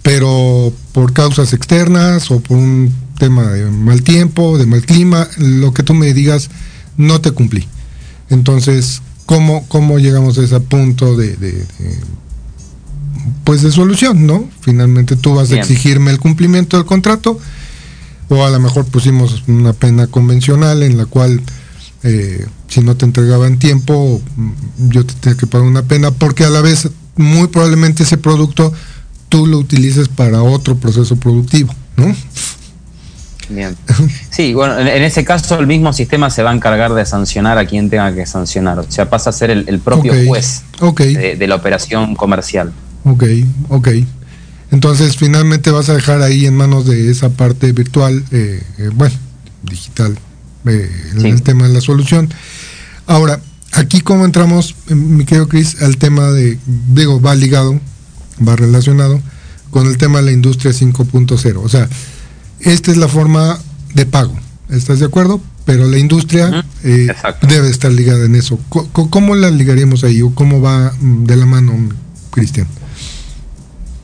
[0.02, 5.72] pero por causas externas o por un tema de mal tiempo, de mal clima, lo
[5.72, 6.50] que tú me digas,
[6.96, 7.66] no te cumplí.
[8.30, 9.02] Entonces,
[9.68, 11.66] cómo, llegamos a ese punto de,
[13.44, 14.48] pues de solución, ¿no?
[14.60, 17.38] Finalmente tú vas a exigirme el cumplimiento del contrato
[18.28, 21.40] o a lo mejor pusimos una pena convencional en la cual
[22.02, 24.20] eh, si no te entregaban tiempo
[24.78, 28.72] yo te tenía que pagar una pena porque a la vez muy probablemente ese producto
[29.28, 32.14] tú lo utilices para otro proceso productivo, ¿no?
[33.48, 33.76] Bien.
[34.30, 37.66] Sí, bueno, en, ese caso el mismo sistema se va a encargar de sancionar a
[37.66, 38.78] quien tenga que sancionar.
[38.78, 40.62] O sea, pasa a ser el, propio juez
[40.96, 42.72] De, la operación comercial.
[43.04, 43.24] Ok,
[43.68, 43.88] ok.
[44.70, 49.14] Entonces, finalmente vas a dejar ahí en manos de esa parte virtual, eh, eh, bueno,
[49.62, 50.16] digital,
[50.66, 50.90] eh,
[51.22, 52.32] el tema de la solución.
[53.06, 53.40] Ahora,
[53.72, 57.80] aquí cómo entramos, eh, mi querido Chris, al tema de, digo, va ligado,
[58.46, 59.20] va relacionado
[59.70, 61.60] con el tema de la industria 5.0.
[61.62, 61.88] O sea,
[62.64, 63.58] esta es la forma
[63.94, 64.34] de pago.
[64.70, 65.40] ¿Estás de acuerdo?
[65.64, 67.08] Pero la industria eh,
[67.42, 68.58] debe estar ligada en eso.
[68.68, 71.72] ¿Cómo, la ligaríamos ahí o cómo va mm, de la mano,
[72.30, 72.66] Cristian?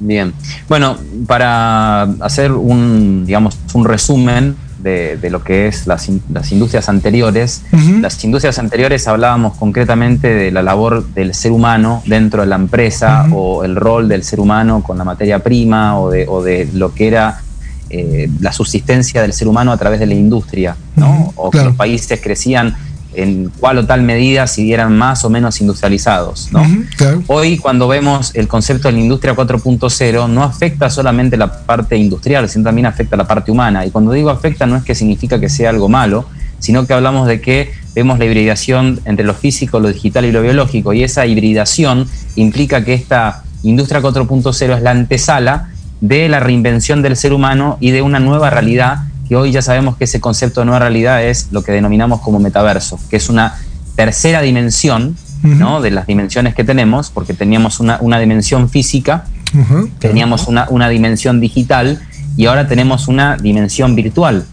[0.01, 0.33] Bien.
[0.69, 7.63] Bueno, para hacer un, digamos, un resumen de, lo que es las, industrias anteriores,
[8.01, 13.27] las industrias anteriores hablábamos concretamente de la labor del ser humano dentro de la empresa
[13.33, 16.95] o el rol del ser humano con la materia prima o de, o de lo
[16.95, 17.43] que era
[17.91, 21.33] eh, la subsistencia del ser humano a través de la industria, ¿no?
[21.37, 22.77] o que los países crecían
[23.15, 26.51] en cual o tal medida si eran más o menos industrializados.
[26.53, 26.63] ¿no?
[27.27, 32.49] Hoy cuando vemos el concepto de la industria 4.0 no afecta solamente la parte industrial,
[32.49, 33.85] sino también afecta la parte humana.
[33.87, 36.27] Y cuando digo afecta no es que significa que sea algo malo,
[36.59, 40.43] sino que hablamos de que vemos la hibridación entre lo físico, lo digital y lo
[40.43, 40.93] biológico.
[40.93, 45.71] Y esa hibridación implica que esta industria 4.0 es la antesala
[46.01, 49.97] de la reinvención del ser humano y de una nueva realidad que hoy ya sabemos
[49.97, 53.59] que ese concepto de nueva realidad es lo que denominamos como metaverso, que es una
[53.95, 55.81] tercera dimensión ¿no?
[55.83, 59.27] de las dimensiones que tenemos, porque teníamos una, dimensión física,
[59.99, 62.01] teníamos una, una, dimensión digital
[62.37, 64.47] y ahora tenemos una dimensión virtual.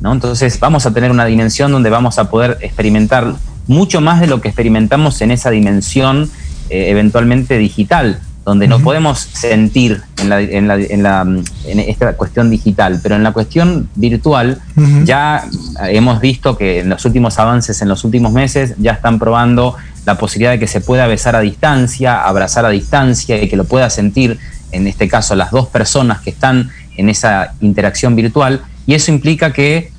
[0.00, 0.12] ¿no?
[0.12, 3.34] Entonces vamos a tener una dimensión donde vamos a poder experimentar
[3.68, 6.30] mucho más de lo que experimentamos en esa dimensión
[6.68, 12.16] eh, eventualmente digital donde no podemos sentir en, la, en, la, en, la, en, esta
[12.16, 14.60] cuestión digital, pero en la cuestión virtual
[15.02, 15.44] ya
[15.88, 20.16] hemos visto que en los últimos avances, en los últimos meses, ya están probando la
[20.16, 23.90] posibilidad de que se pueda besar a distancia, abrazar a distancia y que lo pueda
[23.90, 24.38] sentir,
[24.70, 29.52] en este caso, las dos personas que están en esa interacción virtual, y eso implica
[29.52, 29.90] que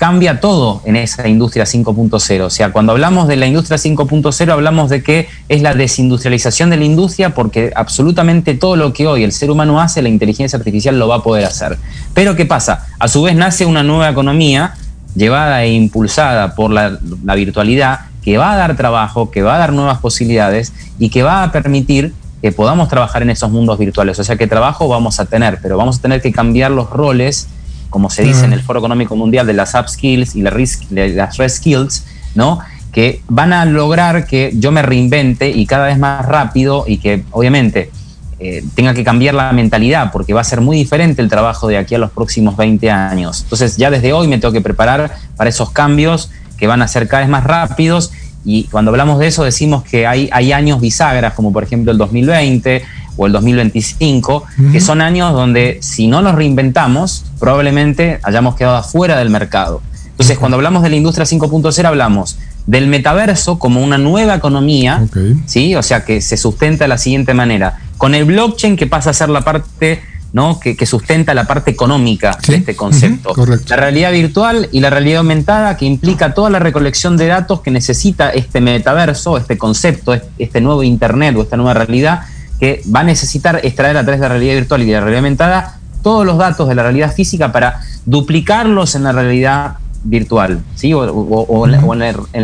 [0.00, 2.40] cambia todo en esa industria 5.0.
[2.40, 6.78] O sea, cuando hablamos de la industria 5.0 hablamos de que es la desindustrialización de
[6.78, 10.98] la industria porque absolutamente todo lo que hoy el ser humano hace, la inteligencia artificial
[10.98, 11.76] lo va a poder hacer.
[12.14, 12.86] Pero ¿qué pasa?
[12.98, 14.72] A su vez nace una nueva economía
[15.14, 16.98] llevada e impulsada por la,
[17.34, 21.42] virtualidad que va a dar trabajo, que va a dar nuevas posibilidades y que va
[21.42, 24.18] a permitir que podamos trabajar en esos mundos virtuales.
[24.18, 27.48] O sea que trabajo vamos a tener, pero vamos a tener que cambiar los roles
[27.90, 32.60] como se dice en el Foro Económico Mundial, de las upskills y las reskills, ¿no?
[32.92, 37.22] que van a lograr que yo me reinvente y cada vez más rápido y que
[37.30, 37.90] obviamente
[38.38, 41.78] eh, tenga que cambiar la mentalidad porque va a ser muy diferente el trabajo de
[41.78, 43.42] aquí a los próximos 20 años.
[43.42, 47.06] Entonces ya desde hoy me tengo que preparar para esos cambios que van a ser
[47.06, 48.12] cada vez más rápidos
[48.44, 51.98] y cuando hablamos de eso decimos que hay, hay años bisagras como por ejemplo el
[51.98, 52.82] 2020
[53.16, 59.18] o el 2025, que son años donde si no nos reinventamos, probablemente hayamos quedado afuera
[59.18, 59.82] del mercado.
[60.20, 65.06] Entonces, cuando hablamos de la industria 5.0, hablamos del metaverso como una nueva economía,
[65.46, 65.74] ¿sí?
[65.74, 67.78] O sea, que se sustenta de la siguiente manera.
[67.98, 70.00] Con el blockchain que pasa a ser la parte
[70.32, 70.60] ¿no?
[70.60, 73.34] que, sustenta la parte económica de este concepto.
[73.68, 77.70] la realidad virtual y la realidad aumentada que implica toda la recolección de datos que
[77.70, 82.22] necesita este metaverso, este concepto, este nuevo Internet o esta nueva realidad
[82.58, 85.18] que va a necesitar extraer a través de la realidad virtual y de la realidad
[85.18, 90.94] aumentada todos los datos de la realidad física para duplicarlos en la realidad virtual, ¿sí?
[90.94, 91.72] O, en,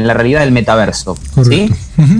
[0.07, 1.17] la, realidad del metaverso,
[1.49, 1.73] ¿sí?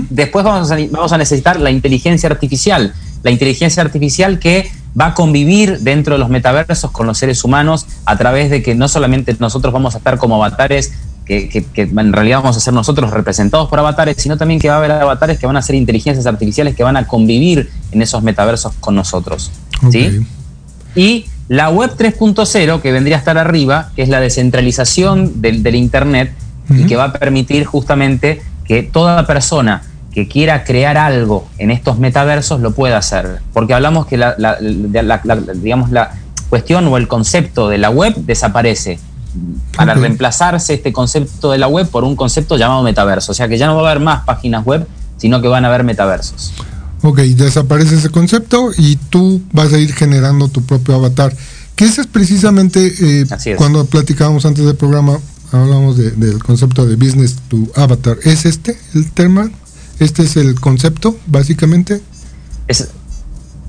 [0.09, 5.13] Después vamos a, vamos a necesitar la inteligencia artificial, la inteligencia artificial que va a
[5.13, 9.35] convivir dentro de los metaversos con los seres humanos a través de que no solamente
[9.39, 10.93] nosotros vamos a estar como avatares
[11.25, 14.77] que, en realidad vamos a ser nosotros representados por avatares, sino también que va a
[14.77, 18.73] haber avatares que van a ser inteligencias artificiales que van a convivir en esos metaversos
[18.79, 19.51] con nosotros.
[19.91, 20.25] ¿sí?
[20.95, 26.33] Y la web 3.0, que vendría a estar arriba, que es la descentralización del, Internet
[26.69, 29.83] y que va a permitir justamente que toda persona
[30.17, 33.39] que quiera crear algo en estos metaversos lo pueda hacer.
[33.53, 34.35] Porque hablamos que la,
[35.53, 36.09] digamos, la
[36.49, 38.99] cuestión o el concepto de la web desaparece
[39.75, 43.31] para reemplazarse este concepto de la web por un concepto llamado metaverso.
[43.31, 45.67] O sea que ya no va a haber más páginas web, sino que van a
[45.67, 46.51] haber metaversos.
[47.03, 51.31] Ok, desaparece ese concepto y tú vas a ir generando tu propio avatar.
[51.75, 55.19] Que ese es precisamente eh, cuando platicábamos antes del programa,
[55.51, 58.17] hablamos del concepto de business to avatar.
[58.23, 59.51] ¿Es este el tema?
[59.99, 62.01] ¿Este es el concepto, básicamente?
[62.67, 62.89] Es,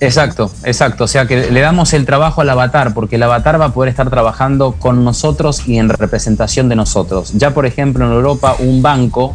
[0.01, 1.05] Exacto, exacto.
[1.05, 3.91] O sea que le damos el trabajo al avatar, porque el avatar va a poder
[3.91, 7.33] estar trabajando con nosotros y en representación de nosotros.
[7.35, 9.35] Ya, por ejemplo, en Europa, un banco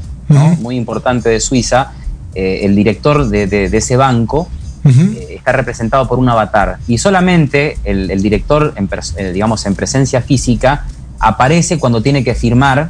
[0.60, 1.92] muy importante de Suiza,
[2.34, 4.48] eh, el director de, ese banco
[4.86, 6.78] eh, está representado por un avatar.
[6.88, 10.86] Y solamente el, director, en, eh, digamos, en presencia física,
[11.20, 12.90] aparece cuando tiene que firmar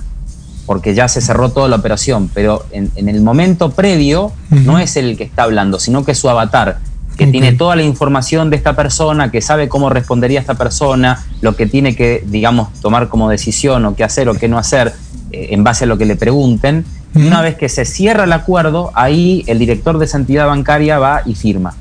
[0.65, 5.17] porque ya se cerró toda la operación, pero en, el momento previo no es el
[5.17, 6.79] que está hablando, sino que es su avatar,
[7.17, 11.55] que tiene toda la información de esta persona, que sabe cómo respondería esta persona, lo
[11.55, 14.93] que tiene que, digamos, tomar como decisión o qué hacer o qué no hacer
[15.31, 16.85] eh, en base a lo que le pregunten.
[17.15, 20.97] Y una vez que se cierra el acuerdo, ahí el director de esa entidad bancaria
[20.97, 21.75] va y firma.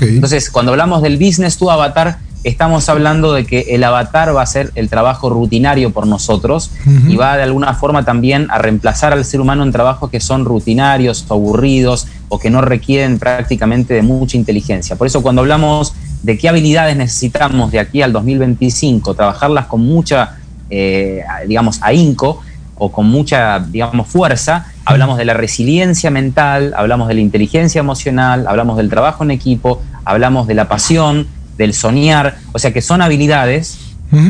[0.00, 4.46] Entonces, cuando hablamos del business to avatar, estamos hablando de que el avatar va a
[4.46, 6.70] ser el trabajo rutinario por nosotros
[7.08, 10.44] y va de alguna forma también a reemplazar al ser humano en trabajos que son
[10.44, 14.96] rutinarios aburridos o que no requieren prácticamente de mucha inteligencia.
[14.96, 20.36] Por eso cuando hablamos de qué habilidades necesitamos de aquí al 2025, trabajarlas con mucha,
[20.70, 22.40] eh, digamos, ahínco
[22.76, 28.46] o con mucha, digamos, fuerza, hablamos de la resiliencia mental, hablamos de la inteligencia emocional,
[28.46, 31.26] hablamos del trabajo en equipo, hablamos de la pasión,
[31.58, 33.78] del soñar, o sea que son habilidades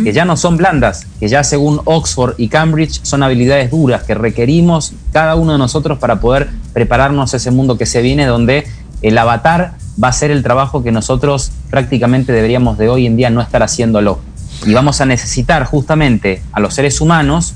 [0.02, 4.14] que ya no son blandas, que ya según Oxford y Cambridge son habilidades duras que
[4.14, 8.66] requerimos cada uno de nosotros para poder prepararnos a ese mundo que se viene, donde
[9.02, 13.30] el avatar va a ser el trabajo que nosotros prácticamente deberíamos de hoy en día
[13.30, 14.18] no estar haciéndolo.
[14.66, 17.54] Y vamos a necesitar justamente a los seres humanos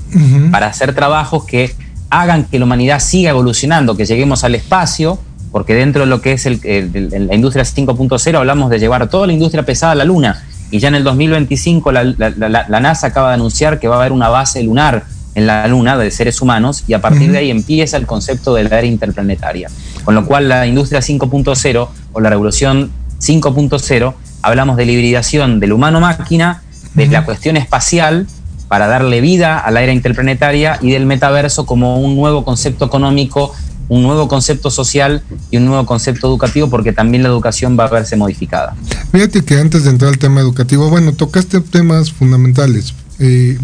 [0.51, 1.75] para hacer trabajos que
[2.09, 5.19] hagan que la humanidad siga evolucionando, que lleguemos al espacio,
[5.53, 9.63] porque dentro de lo que es la industria 5.0 hablamos de llevar toda la industria
[9.63, 10.43] pesada a la Luna.
[10.71, 14.29] Y ya en el 2025 la, NASA acaba de anunciar que va a haber una
[14.29, 15.03] base lunar
[15.35, 18.63] en la Luna de seres humanos y a partir de ahí empieza el concepto de
[18.63, 19.69] la era interplanetaria.
[20.03, 22.89] Con lo cual la industria 5.0 o la revolución
[23.19, 26.63] 5.0 hablamos de la hibridación del humano-máquina,
[26.95, 28.25] de la cuestión espacial
[28.67, 33.53] para darle vida a la era interplanetaria y del metaverso como un nuevo concepto económico
[33.89, 37.89] un nuevo concepto social y un nuevo concepto educativo porque también la educación va a
[37.89, 38.75] verse modificada.
[39.11, 42.93] Fíjate que antes de entrar al tema educativo, bueno, tocaste temas fundamentales.
[43.19, 43.57] Eh,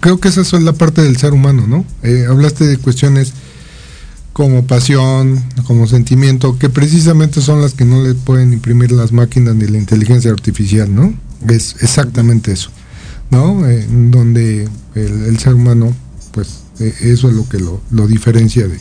[0.00, 1.84] creo que esa es la parte del ser humano, ¿no?
[2.02, 3.32] Eh, hablaste de cuestiones
[4.32, 9.54] como pasión, como sentimiento, que precisamente son las que no le pueden imprimir las máquinas
[9.54, 11.14] ni la inteligencia artificial, ¿no?
[11.48, 12.70] Es exactamente eso,
[13.30, 13.66] ¿no?
[13.66, 15.94] Eh, donde el, ser humano,
[16.32, 18.78] pues eso es lo que lo diferencia de,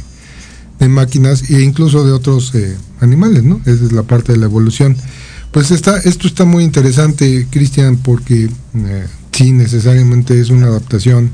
[0.79, 3.61] de máquinas e incluso de otros eh, animales, ¿no?
[3.65, 4.95] Esa es la parte de la evolución.
[5.51, 11.31] Pues está, esto está muy interesante, Cristian, porque eh, sí, necesariamente es una adaptación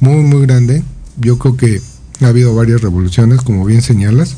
[0.00, 0.82] muy, muy grande.
[1.16, 1.80] Yo creo que
[2.20, 4.36] ha habido varias revoluciones, como bien señalas,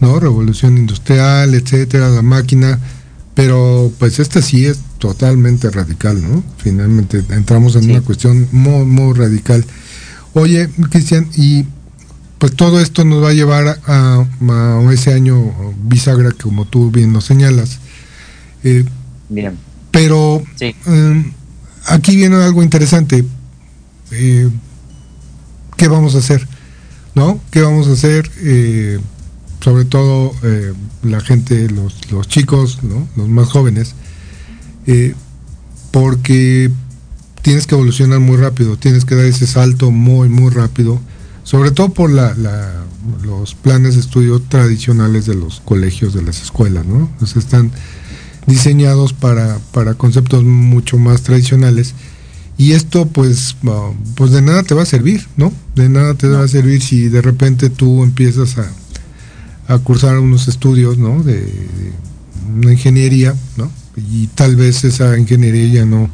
[0.00, 0.20] ¿no?
[0.20, 2.78] Revolución industrial, etcétera, la máquina,
[3.34, 6.44] pero pues esta sí es totalmente radical, ¿no?
[6.58, 9.64] Finalmente entramos en una cuestión muy, muy radical.
[10.34, 11.64] Oye, Cristian, y
[12.42, 14.26] pues todo esto nos va a llevar a,
[14.92, 17.78] ese año bisagra, como tú bien nos señalas.
[18.64, 18.84] Eh,
[19.28, 19.56] bien.
[19.92, 21.32] Pero em,
[21.86, 23.24] aquí viene algo interesante.
[24.10, 24.50] Eh,
[25.76, 26.48] ¿Qué vamos a hacer?
[27.14, 27.40] ¿No?
[27.52, 28.28] ¿Qué vamos a hacer?
[28.38, 28.98] Eh,
[29.60, 30.32] sobre todo
[31.04, 33.06] la gente, los, los chicos, ¿no?
[33.14, 33.94] los más jóvenes,
[35.92, 36.72] porque
[37.42, 41.00] tienes que evolucionar muy rápido, tienes que dar ese salto muy, muy rápido
[41.52, 42.34] sobre todo por la,
[43.22, 47.10] los planes de estudio tradicionales de los colegios, de las escuelas, ¿no?
[47.20, 47.70] están
[48.46, 51.92] diseñados para, para conceptos mucho más tradicionales
[52.56, 53.54] y esto pues,
[54.14, 55.52] pues de nada te va a servir, ¿no?
[55.74, 58.72] De nada te va a servir si de repente tú empiezas a,
[59.74, 61.22] a cursar unos estudios, ¿no?
[61.22, 61.52] De,
[62.56, 63.70] una ingeniería, ¿no?
[64.10, 66.08] Y tal vez esa ingeniería ya no,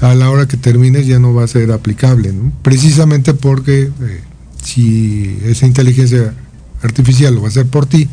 [0.00, 2.52] a la hora que termines ya no va a ser aplicable, ¿no?
[2.62, 4.20] Precisamente porque eh,
[4.68, 6.34] si esa inteligencia
[6.82, 8.08] artificial lo va a hacer por ti,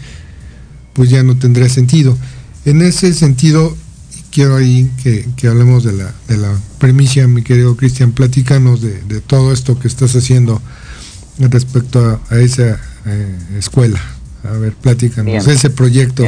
[0.93, 2.17] pues ya no tendría sentido.
[2.63, 3.75] En ese sentido,
[4.31, 9.51] quiero ahí que, hablemos de la, de la premisa, mi querido Cristian, platícanos de, todo
[9.51, 10.61] esto que estás haciendo
[11.37, 13.99] respecto a, esa eh, escuela.
[14.43, 16.23] A ver, platícanos, ese proyecto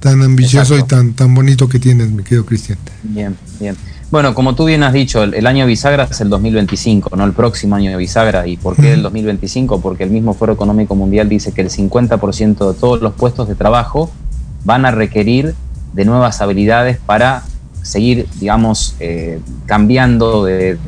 [0.00, 2.78] tan ambicioso y tan, tan bonito que tienes, mi querido Cristian.
[3.02, 3.76] Bien, bien.
[4.10, 7.74] Bueno, como tú bien has dicho, el, año bisagra es el 2025, no el próximo
[7.74, 8.46] año de bisagra.
[8.46, 9.80] ¿Y por qué el 2025?
[9.80, 13.56] Porque el mismo Foro Económico Mundial dice que el 50% de todos los puestos de
[13.56, 14.10] trabajo
[14.64, 15.54] van a requerir
[15.92, 17.42] de nuevas habilidades para
[17.82, 20.78] seguir, digamos, eh, cambiando de,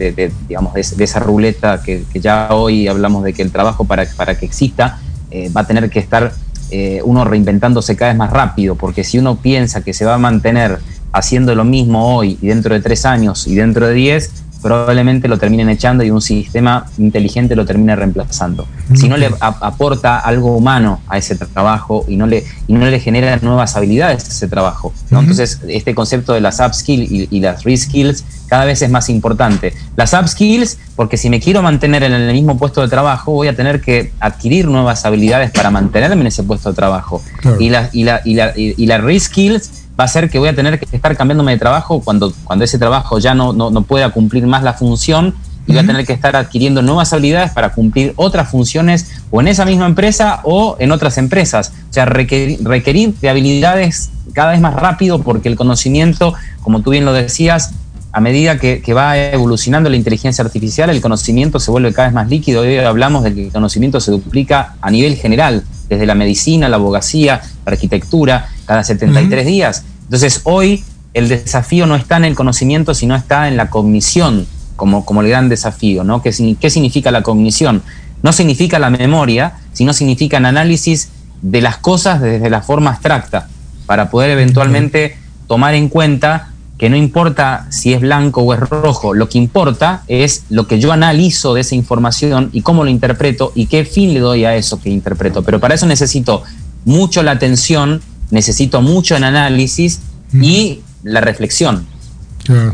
[0.49, 4.47] digamos, de, esa ruleta que, ya hoy hablamos de que el trabajo para, para que
[4.47, 5.01] exista
[5.31, 6.33] eh, va a tener que estar
[6.71, 10.19] eh, uno reinventándose cada vez más rápido, porque si uno piensa que se va a
[10.19, 10.79] mantener
[11.13, 15.39] haciendo lo mismo hoy y dentro de tres años y dentro de diez, probablemente lo
[15.39, 18.67] terminen echando y un sistema inteligente lo termine reemplazando.
[18.95, 22.99] Si no le aporta algo humano a ese trabajo y no le, y no le
[22.99, 24.93] genera nuevas habilidades a ese trabajo.
[25.11, 29.75] Entonces, este concepto de las upskills y, y las reskills cada vez es más importante.
[29.97, 33.55] Las upskills, porque si me quiero mantener en el mismo puesto de trabajo, voy a
[33.55, 37.23] tener que adquirir nuevas habilidades para mantenerme en ese puesto de trabajo.
[37.61, 40.55] Y, la, y, la, y, la, y las reskills va a ser que voy a
[40.55, 44.47] tener que estar cambiándome de trabajo cuando, cuando ese trabajo ya no, no, pueda cumplir
[44.47, 45.35] más la función
[45.67, 49.49] y voy a tener que estar adquiriendo nuevas habilidades para cumplir otras funciones o en
[49.49, 51.73] esa misma empresa o en otras empresas.
[51.91, 56.33] O sea, requerir, requerir de habilidades cada vez más rápido porque el conocimiento,
[56.63, 57.73] como tú bien lo decías,
[58.11, 62.15] a medida que, que, va evolucionando la inteligencia artificial, el conocimiento se vuelve cada vez
[62.15, 62.63] más líquido.
[62.63, 66.77] Hoy hablamos de que el conocimiento se duplica a nivel general, desde la medicina, la
[66.77, 69.85] abogacía, la arquitectura, cada 73 días.
[70.05, 70.85] Entonces, hoy
[71.15, 74.47] el desafío no está en el conocimiento, sino está en la cognición,
[74.77, 76.05] como, como el gran desafío.
[76.05, 76.23] ¿no?
[76.23, 76.31] ¿Qué,
[76.61, 77.83] ¿Qué significa la cognición?
[78.23, 81.11] No significa la memoria, sino significa el análisis
[81.43, 83.49] de las cosas desde la forma abstracta,
[83.87, 89.13] para poder eventualmente tomar en cuenta que no importa si es blanco o es rojo,
[89.13, 93.53] lo que importa es lo que yo analizo de esa información y cómo lo interpreto
[93.55, 95.43] y qué fin le doy a eso que interpreto.
[95.43, 96.45] Pero para eso necesito
[96.85, 98.01] mucho la atención
[98.31, 100.01] necesito mucho en análisis
[100.33, 101.87] y la reflexión.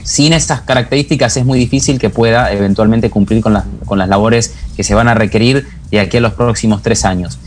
[0.05, 4.55] Sin estas características es muy difícil que pueda eventualmente cumplir con las, con las labores
[4.77, 7.41] que se van a requerir de aquí a los próximos tres años.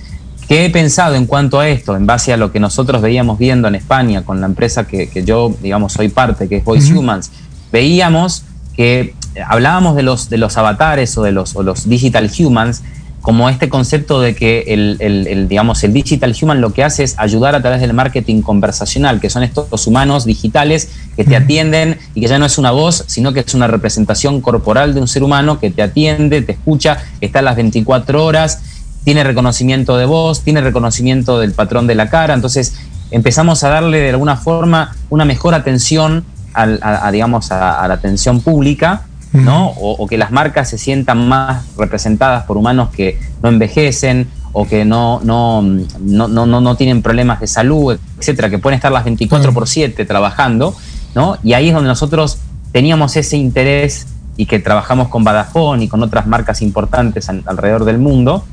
[0.47, 1.95] ¿Qué he pensado en cuanto a esto?
[1.95, 5.25] En base a lo que nosotros veíamos viendo en España con la empresa que, que
[5.25, 7.31] yo, digamos, soy parte, que es Voice Humans,
[7.71, 8.43] veíamos
[8.75, 9.13] que
[9.45, 12.83] hablábamos de los, de los avatares o de los, o los digital humans
[13.27, 17.55] como este concepto de que el, digamos, el digital human lo que hace es ayudar
[17.55, 22.27] a través del marketing conversacional, que son estos humanos digitales que te atienden y que
[22.27, 25.59] ya no es una voz, sino que es una representación corporal de un ser humano
[25.59, 28.61] que te atiende, te escucha, está a las 24 horas,
[29.07, 32.75] tiene reconocimiento de voz, tiene reconocimiento del patrón de la cara, entonces
[33.09, 39.03] empezamos a darle de alguna forma una mejor atención a, digamos, a la atención pública
[39.31, 39.69] ¿no?
[39.79, 44.83] O, que las marcas se sientan más representadas por humanos que no envejecen o que
[44.83, 49.53] no, no, no, no, no tienen problemas de salud, etcétera, que pueden estar las 24
[49.53, 50.75] por 7 trabajando,
[51.15, 51.37] ¿no?
[51.43, 52.39] Y ahí es donde nosotros
[52.73, 57.99] teníamos ese interés y que trabajamos con Vodafone y con otras marcas importantes alrededor del
[57.99, 58.43] mundo,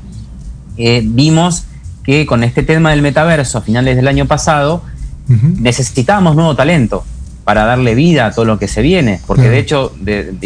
[0.77, 1.65] eh, vimos
[2.03, 4.83] que con este tema del metaverso a finales del año pasado
[5.27, 7.03] necesitábamos nuevo talento
[7.45, 9.21] para darle vida a todo lo que se viene.
[9.25, 9.93] Porque de hecho,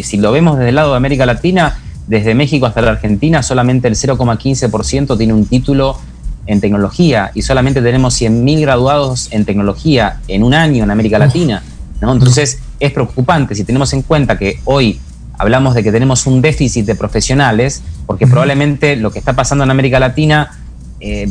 [0.01, 1.77] si lo vemos desde el lado de América Latina,
[2.07, 5.97] desde México hasta la Argentina, solamente el 0,15% tiene un título
[6.45, 11.61] en tecnología y solamente tenemos 100.000 graduados en tecnología en un año en América Latina.
[12.01, 12.13] ¿no?
[12.13, 14.99] Entonces es preocupante si tenemos en cuenta que hoy
[15.39, 19.71] hablamos de que tenemos un déficit de profesionales, porque probablemente lo que está pasando en
[19.71, 20.51] América Latina
[20.99, 21.29] eh,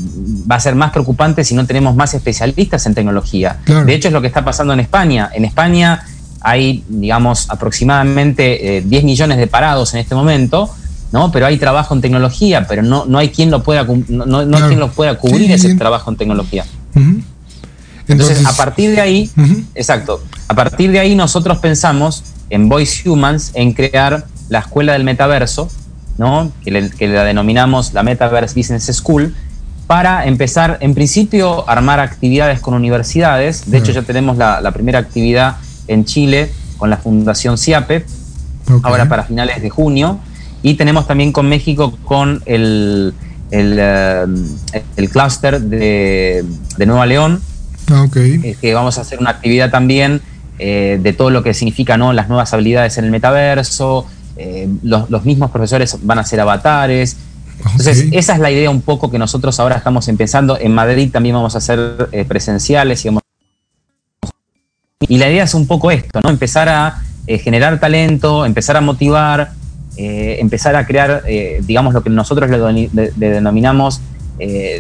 [0.51, 3.59] va a ser más preocupante si no tenemos más especialistas en tecnología.
[3.67, 5.31] De hecho, es lo que está pasando en España.
[5.35, 6.07] En España
[6.41, 10.71] hay, digamos, aproximadamente 10 eh, millones de parados en este momento,
[11.13, 11.31] ¿no?
[11.31, 14.81] Pero hay trabajo en tecnología, pero no, no hay quien lo pueda, no, no, quien
[14.81, 16.65] lo pueda cubrir ese trabajo en tecnología.
[18.07, 19.31] Entonces, a partir de ahí,
[19.75, 25.05] exacto, a partir de ahí nosotros pensamos en Voice Humans en crear la escuela del
[25.05, 25.71] metaverso,
[26.17, 26.53] ¿no?
[26.65, 29.35] que, que la denominamos la Metaverse Business School,
[29.89, 33.71] para empezar, en principio, armar actividades con universidades.
[33.71, 35.57] De hecho, ya tenemos la, primera actividad
[35.89, 38.05] en Chile con la Fundación CIAPE,
[38.83, 40.21] ahora para finales de junio.
[40.63, 43.15] Y tenemos también con México con el,
[43.51, 44.27] el, eh,
[44.97, 46.45] el clúster de,
[46.79, 47.41] Nueva León,
[47.91, 50.21] ah, eh, que vamos a hacer una actividad también
[50.59, 52.13] eh, de todo lo que significa ¿no?
[52.13, 54.07] las nuevas habilidades en el metaverso.
[54.83, 57.17] los, los mismos profesores van a ser avatares,
[57.65, 60.59] entonces, esa es la idea un poco que nosotros ahora estamos empezando.
[60.59, 63.11] En Madrid también vamos a hacer eh, presenciales y
[65.01, 66.31] Y la idea es un poco esto, ¿no?
[66.31, 69.53] Empezar a eh, generar talento, empezar a motivar,
[69.97, 71.25] eh, empezar a crear,
[71.63, 74.01] digamos, lo que nosotros le, denominamos,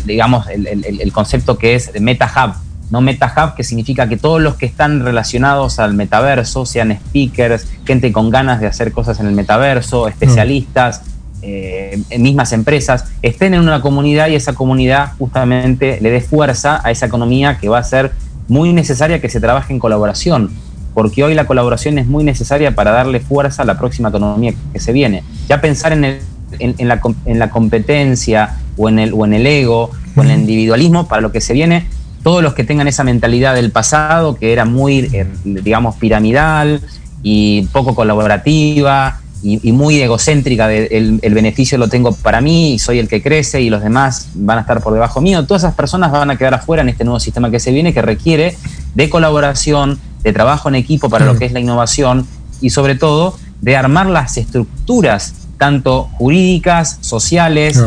[0.04, 2.54] digamos, el, concepto que es Meta Hub,
[2.90, 3.00] ¿no?
[3.00, 8.12] Meta Hub, que significa que todos los que están relacionados al metaverso, sean speakers, gente
[8.12, 11.02] con ganas de hacer cosas en el metaverso, especialistas,
[11.40, 16.90] eh, mismas empresas estén en una comunidad y esa comunidad justamente le dé fuerza a
[16.90, 18.10] esa economía que va a ser
[18.48, 20.50] muy necesaria que se trabaje en colaboración,
[20.94, 24.80] porque hoy la colaboración es muy necesaria para darle fuerza a la próxima economía que
[24.80, 25.22] se viene.
[25.48, 26.18] Ya pensar en, el,
[26.58, 30.40] en, la, en la, competencia o en, el, o en el ego o en el
[30.40, 31.86] individualismo para lo que se viene,
[32.22, 36.80] todos los que tengan esa mentalidad del pasado que era muy, eh, digamos, piramidal,
[37.22, 42.78] y poco colaborativa y, muy egocéntrica de el, el, beneficio lo tengo para mí y
[42.80, 45.46] soy el que crece y los demás van a estar por debajo mío.
[45.46, 48.02] Todas esas personas van a quedar afuera en este nuevo sistema que se viene que
[48.02, 48.56] requiere
[48.94, 52.26] de colaboración, de trabajo en equipo para lo que es la innovación
[52.60, 57.80] y sobre todo de armar las estructuras tanto jurídicas, sociales,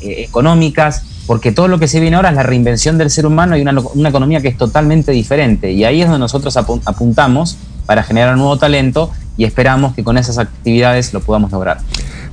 [0.00, 3.56] eh, económicas, porque todo lo que se viene ahora es la reinvención del ser humano
[3.56, 5.72] y una, una economía que es totalmente diferente.
[5.72, 7.56] Y ahí es donde nosotros apuntamos
[7.86, 11.78] para generar un nuevo talento y esperamos que con esas actividades lo podamos lograr.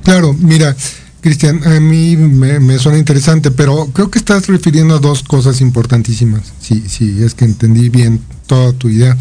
[0.02, 0.74] Claro, mira,
[1.20, 6.52] Cristian, a mí me, suena interesante, pero creo que estás refiriendo a dos cosas importantísimas,
[6.60, 9.16] si, si es que entendí bien toda tu idea.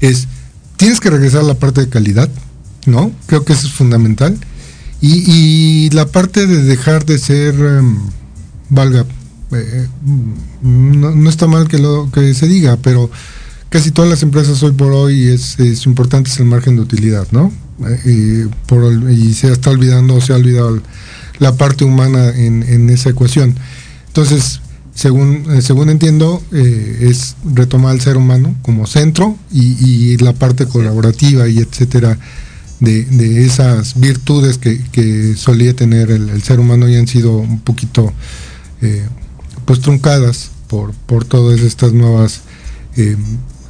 [0.00, 0.26] Es,
[0.76, 2.28] tienes que regresar a la parte de calidad,
[2.86, 3.12] ¿no?
[3.26, 4.36] Creo que eso es fundamental.
[5.00, 7.98] Y, la parte de dejar de ser, em,
[8.70, 9.04] valga,
[9.52, 9.88] eh,
[10.62, 13.10] no, está mal que, lo, que se diga, pero
[13.74, 17.52] casi todas las empresas hoy por hoy es, importante es el margen de utilidad, ¿no?
[18.04, 18.46] Eh,
[19.10, 20.80] y se está olvidando, se ha olvidado
[21.40, 23.56] la parte humana en, esa ecuación.
[24.06, 24.60] Entonces,
[24.94, 30.66] según, eh, según entiendo, eh, es retomar al ser humano como centro y, la parte
[30.66, 32.16] colaborativa y etcétera
[32.78, 38.12] de, esas virtudes que, solía tener el, ser humano y han sido un poquito
[39.64, 42.42] pues truncadas por, por todas estas nuevas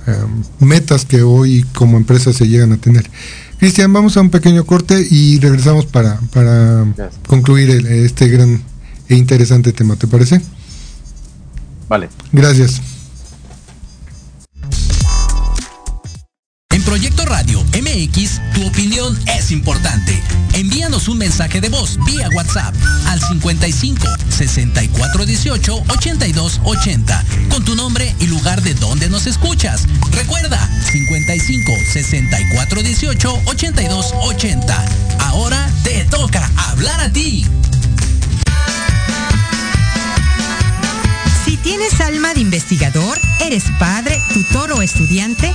[0.07, 3.11] Em, metas que hoy como empresa se llegan a tener.
[3.59, 6.85] Cristian, vamos a un pequeño corte y regresamos para, para
[7.27, 8.63] concluir este gran
[9.09, 10.43] e interesante tema, ¿te parece?
[11.89, 12.11] Vale.
[12.33, 12.83] Gracias.
[16.71, 18.41] En Proyecto Radio MX,
[19.45, 20.19] es importante.
[20.55, 22.75] Envíanos un mensaje de voz vía WhatsApp
[23.09, 29.87] al 55 64 18 82 80 con tu nombre y lugar de donde nos escuchas.
[30.13, 30.59] Recuerda
[30.91, 34.85] 55 64 18 82 80.
[35.19, 37.47] Ahora te toca hablar a ti.
[41.45, 45.55] Si tienes alma de investigador, eres padre, tutor o estudiante,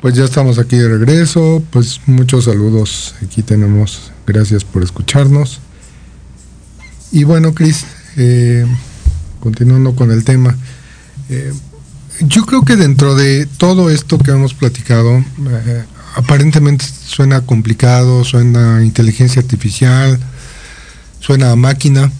[0.00, 5.60] Pues ya estamos aquí de regreso, pues muchos saludos aquí tenemos, gracias por escucharnos.
[7.12, 7.84] Y bueno, Cris,
[8.16, 8.64] eh,
[9.40, 10.56] continuando con el tema,
[11.28, 11.52] eh,
[12.20, 15.84] yo creo que dentro de todo esto que hemos platicado, eh,
[16.14, 20.18] aparentemente suena complicado, suena inteligencia artificial,
[21.18, 22.10] suena a máquina,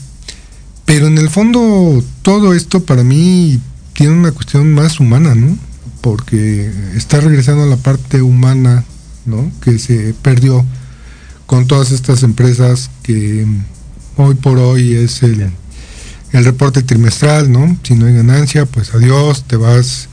[0.85, 3.59] pero en el fondo todo esto para mí
[3.95, 5.70] tiene una cuestión más humana, ¿no?
[6.01, 8.85] Porque está regresando a la parte humana,
[9.27, 9.51] ¿no?
[9.63, 10.65] Que se perdió
[11.47, 13.47] con todas estas empresas que
[14.17, 15.51] hoy por hoy es el,
[16.33, 17.77] el reporte trimestral, ¿no?
[17.83, 20.09] Si no hay ganancia, pues adiós, te vas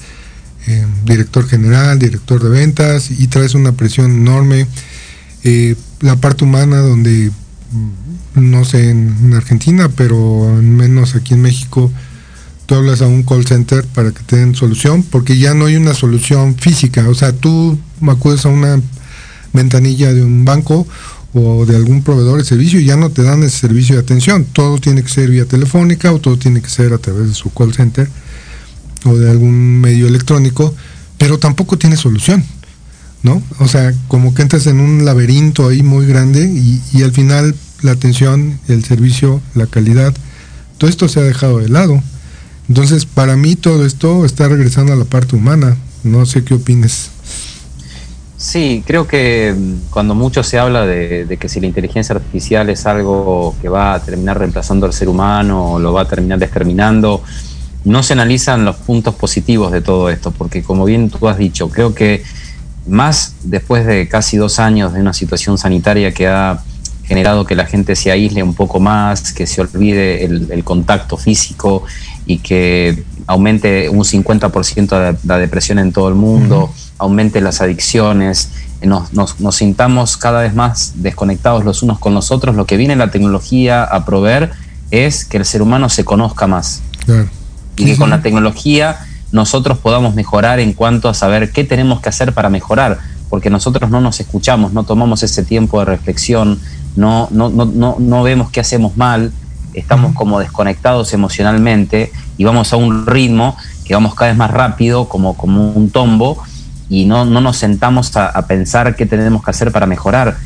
[0.68, 4.68] eh, director general, director de ventas y traes una presión enorme.
[5.44, 7.32] Eh, la parte humana donde,
[7.72, 11.92] mm, no sé, en Argentina, pero al menos aquí en México,
[12.68, 15.78] tú hablas a un call center para que te den solución, porque ya no hay
[15.78, 17.10] una solución física.
[17.10, 18.80] O sea, tú acudes a una
[19.54, 20.86] ventanilla de un banco
[21.34, 24.46] o de algún proveedor de servicio y ya no te dan ese servicio de atención.
[24.46, 27.52] Todo tiene que ser vía telefónica o todo tiene que ser a través de su
[27.54, 28.10] call center
[29.06, 30.76] o de algún medio electrónico,
[31.18, 32.44] pero tampoco tiene solución.
[33.24, 33.42] ¿no?
[33.60, 37.56] O sea, como que entras en un laberinto ahí muy grande y, y al final
[37.82, 40.14] la atención, el servicio, la calidad,
[40.78, 42.02] todo esto se ha dejado de lado.
[42.70, 45.78] Entonces, para mí todo esto está regresando a la parte humana.
[46.04, 47.12] No sé qué opines.
[48.38, 52.86] Sí, creo que mm, cuando mucho se habla de, que si la inteligencia artificial es
[52.86, 57.24] algo que va a terminar reemplazando al ser humano o lo va a terminar exterminando,
[57.84, 61.70] no se analizan los puntos positivos de todo esto, porque como bien tú has dicho,
[61.70, 62.24] creo que
[62.86, 66.62] más después de casi dos años de una situación sanitaria que ha
[67.06, 71.84] generado que la gente se aísle un poco más, que se olvide el, contacto físico
[72.28, 78.52] y que aumente un 50% la depresión en todo el mundo aumente las adicciones,
[78.82, 82.96] nos, nos, sintamos cada vez más desconectados los unos con los otros, lo que viene
[82.96, 84.52] la tecnología a proveer
[84.92, 86.82] es que el ser humano se conozca más.
[87.76, 88.98] Y que con la tecnología
[89.32, 93.00] nosotros podamos mejorar en cuanto a saber qué tenemos que hacer para mejorar,
[93.30, 96.60] porque nosotros no nos escuchamos, no tomamos ese tiempo de reflexión,
[96.96, 99.32] no, no, no, no, vemos qué hacemos mal,
[99.78, 103.56] estamos como desconectados emocionalmente y vamos a un ritmo
[103.86, 106.44] que vamos cada vez más rápido, como, como un tombo,
[106.90, 110.38] y no, no nos sentamos a, pensar qué tenemos que hacer para mejorar.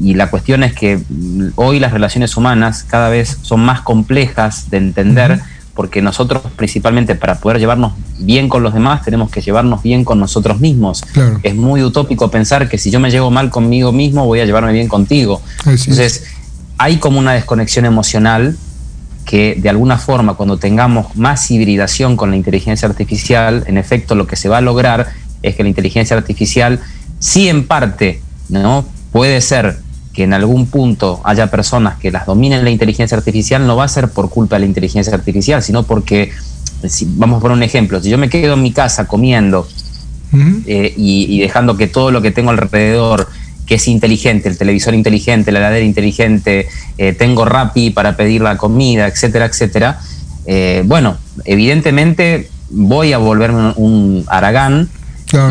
[0.00, 4.70] Y la cuestión es que mm, hoy las relaciones humanas cada vez son más complejas
[4.70, 5.40] de entender
[5.74, 10.18] porque nosotros principalmente para poder llevarnos bien con los demás tenemos que llevarnos bien con
[10.18, 11.04] nosotros mismos.
[11.44, 14.72] Es muy utópico pensar que si yo me llevo mal conmigo mismo voy a llevarme
[14.72, 15.40] bien contigo.
[15.64, 16.24] Entonces
[16.78, 18.56] hay como una desconexión emocional
[19.28, 24.26] que de alguna forma cuando tengamos más hibridación con la inteligencia artificial, en efecto lo
[24.26, 25.08] que se va a lograr
[25.42, 26.80] es que la inteligencia artificial
[27.18, 28.86] sí en parte, ¿no?
[29.12, 29.80] Puede ser
[30.14, 33.88] que en algún punto haya personas que las dominen la inteligencia artificial, no va a
[33.88, 36.32] ser por culpa de la inteligencia artificial, sino porque,
[36.88, 39.68] si, vamos por un ejemplo, si yo me quedo en mi casa comiendo
[40.66, 43.28] eh, y, dejando que todo lo que tengo alrededor,
[43.68, 46.66] que es inteligente, el televisor inteligente, la heladera inteligente,
[46.96, 50.00] eh, tengo Rappi para pedir la comida, etcétera, etcétera,
[50.46, 54.88] eh, bueno, evidentemente voy a volverme un, aragán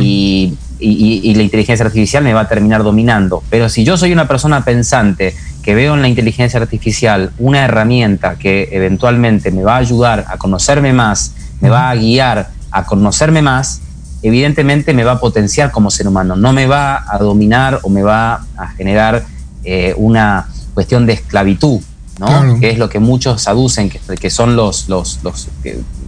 [0.02, 3.44] y, la inteligencia artificial me va a terminar dominando.
[3.50, 8.38] Pero si yo soy una persona pensante que veo en la inteligencia artificial una herramienta
[8.38, 13.42] que eventualmente me va a ayudar a conocerme más, me va a guiar a conocerme
[13.44, 13.82] más,
[14.22, 18.04] evidentemente me va a potenciar como ser humano, no me va a dominar o me
[18.04, 19.26] va a generar
[19.64, 21.82] eh, una cuestión de esclavitud,
[22.20, 22.60] ¿no?
[22.60, 25.50] que es lo que muchos aducen, que, que son los, los, los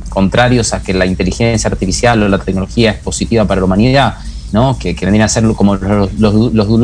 [0.10, 4.18] contrarios a que la inteligencia artificial o la tecnología es positiva para la humanidad,
[4.52, 4.78] ¿no?
[4.78, 6.80] que, que vendrían a ser como los, los,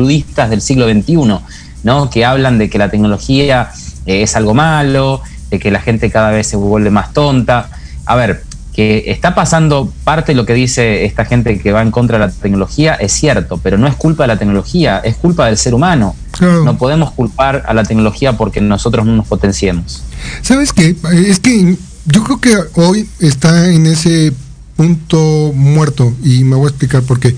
[0.50, 1.38] del siglo XXI,
[1.82, 2.10] ¿no?
[2.10, 3.70] que hablan de que la tecnología
[4.06, 7.70] eh, es algo malo, de que la gente cada vez se vuelve más tonta.
[8.04, 8.42] A ver,
[8.76, 12.26] que está pasando parte de lo que dice esta gente que va en contra de
[12.26, 15.72] la tecnología, es cierto, pero no es culpa de la tecnología, es culpa del ser
[15.72, 16.14] humano.
[16.40, 20.02] No podemos culpar a la tecnología porque nosotros no nos potenciemos.
[20.42, 20.94] ¿Sabes qué?
[21.26, 24.34] Es que yo creo que hoy está en ese
[24.76, 27.34] punto muerto y me voy a explicar por qué.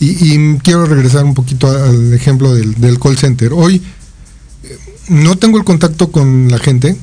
[0.00, 3.52] Y, quiero regresar un poquito al ejemplo del, call center.
[3.52, 3.80] Hoy
[4.64, 4.78] eh,
[5.10, 6.96] no tengo el contacto con la gente,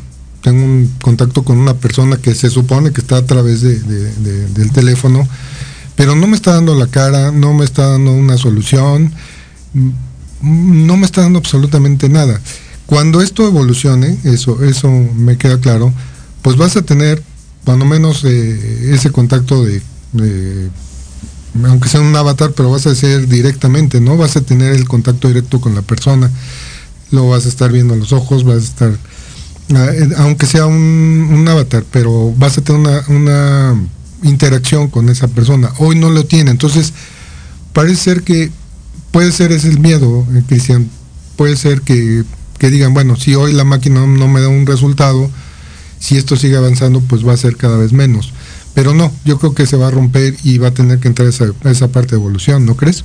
[0.49, 5.27] tengo un contacto con una persona que se supone que está a través del teléfono,
[5.95, 9.13] pero no me está dando la cara, no me está dando una solución,
[9.73, 12.41] mm, no me está dando absolutamente nada.
[12.87, 15.93] Cuando esto evolucione, eso, eso me queda claro,
[16.41, 17.21] pues vas a tener
[17.63, 19.81] cuando menos eh, ese contacto de,
[21.63, 24.17] aunque sea un avatar, pero vas a ser directamente, ¿no?
[24.17, 26.31] Vas a tener el contacto directo con la persona,
[27.11, 28.97] lo vas a estar viendo a los ojos, vas a estar,
[30.17, 33.81] aunque sea un, avatar, pero vas a tener una, una,
[34.23, 35.71] interacción con esa persona.
[35.77, 36.93] Hoy no lo tiene, entonces
[37.71, 38.51] parece ser que
[39.11, 40.89] puede ser ese el miedo, eh, Cristian,
[41.37, 42.23] puede ser que,
[42.57, 45.29] que digan, bueno, si hoy la máquina no me da un resultado,
[45.99, 48.33] si esto sigue avanzando, pues va a ser cada vez menos.
[48.73, 51.27] Pero no, yo creo que se va a romper y va a tener que entrar
[51.27, 53.03] esa, esa parte de evolución, ¿no crees?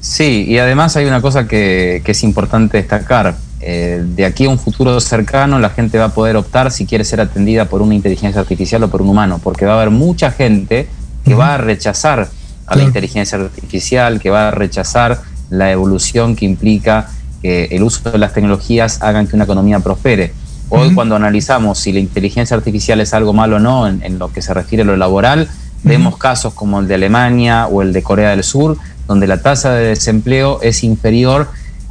[0.00, 3.36] Sí, y además hay una cosa que, es importante destacar.
[3.62, 7.04] Eh, de aquí a un futuro cercano la gente va a poder optar si quiere
[7.04, 10.30] ser atendida por una inteligencia artificial o por un humano, porque va a haber mucha
[10.30, 10.88] gente
[11.24, 12.28] que va a rechazar
[12.66, 17.10] a la inteligencia artificial, que va a rechazar la evolución que implica
[17.42, 20.32] que el uso de las tecnologías hagan que una economía prospere.
[20.68, 24.40] Hoy cuando analizamos si la inteligencia artificial es algo malo o no en, lo que
[24.40, 25.48] se refiere a lo laboral,
[25.82, 29.74] vemos casos como el de Alemania o el de Corea del Sur, donde la tasa
[29.74, 31.48] de desempleo es inferior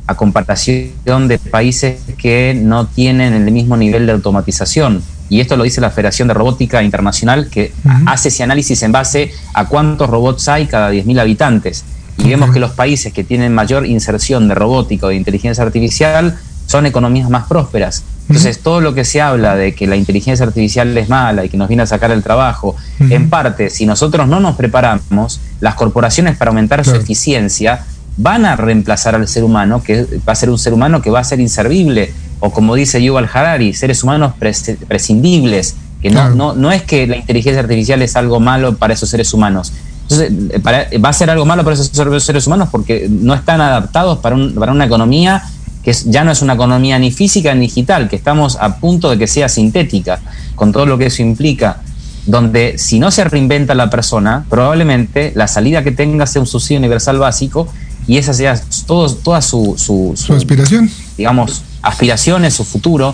[0.09, 5.03] a comparación de países que no tienen el mismo nivel de automatización.
[5.29, 7.71] y esto lo dice la Federación de Robótica Internacional, que
[8.07, 11.85] hace ese análisis en base a cuántos robots hay cada 10.000 habitantes.
[12.17, 16.39] Y vemos que los países que tienen mayor inserción de robótica o de inteligencia artificial
[16.65, 18.03] son economías más prósperas.
[18.27, 21.57] Entonces, todo lo que se habla de que la inteligencia artificial es mala y que
[21.57, 26.37] nos viene a sacar el trabajo, en parte, si nosotros no nos preparamos, las corporaciones
[26.37, 27.85] para aumentar su eficiencia
[28.21, 31.21] van a reemplazar al ser humano, que va a ser un ser humano que va
[31.21, 36.71] a ser inservible, o como dice Yuval Harari, seres humanos prescindibles, que no, no, no
[36.71, 39.71] es que la inteligencia artificial es algo malo para esos seres humanos.
[40.03, 40.31] Entonces,
[40.65, 44.73] va a ser algo malo para esos seres humanos porque no están adaptados para, para
[44.73, 45.41] una economía
[45.83, 49.17] que ya no es una economía ni física ni digital, que estamos a punto de
[49.17, 50.19] que sea sintética,
[50.55, 51.77] con todo lo que eso implica,
[52.25, 56.79] donde si no se reinventa la persona, probablemente la salida que tenga sea un subsidio
[56.79, 57.69] universal básico
[58.09, 60.89] y esa sea todo, toda su, su, aspiración.
[61.15, 63.11] Digamos, aspiraciones, su futuro,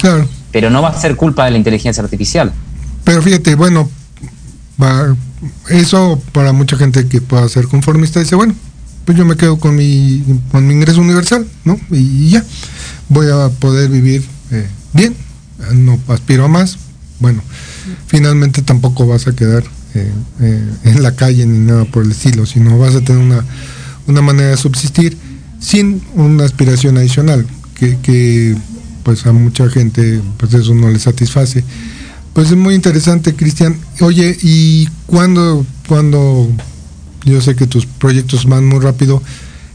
[0.54, 2.54] pero no va a ser culpa de la inteligencia artificial.
[3.04, 3.90] Pero fíjate, bueno,
[5.68, 8.56] eso para mucha gente que pueda ser conformista dice, bueno,
[9.04, 11.78] pues yo me quedo con mi, con mi ingreso universal, ¿no?
[11.92, 12.46] Y, ya,
[13.10, 15.14] voy a poder vivir eh, bien,
[15.74, 16.78] no aspiro a más.
[17.20, 17.42] Bueno,
[18.08, 22.46] finalmente tampoco vas a quedar eh, eh, en la calle ni nada por el estilo,
[22.46, 23.44] sino vas a tener una,
[24.08, 25.18] una manera de subsistir
[25.60, 27.46] sin una aspiración adicional,
[27.76, 28.56] que,
[29.04, 31.64] pues a mucha gente pues eso no le satisface.
[32.34, 33.78] Pues es muy interesante, Cristian.
[34.02, 36.50] Oye, ¿y cuándo, cuando
[37.26, 39.22] yo sé que tus proyectos van muy rápido.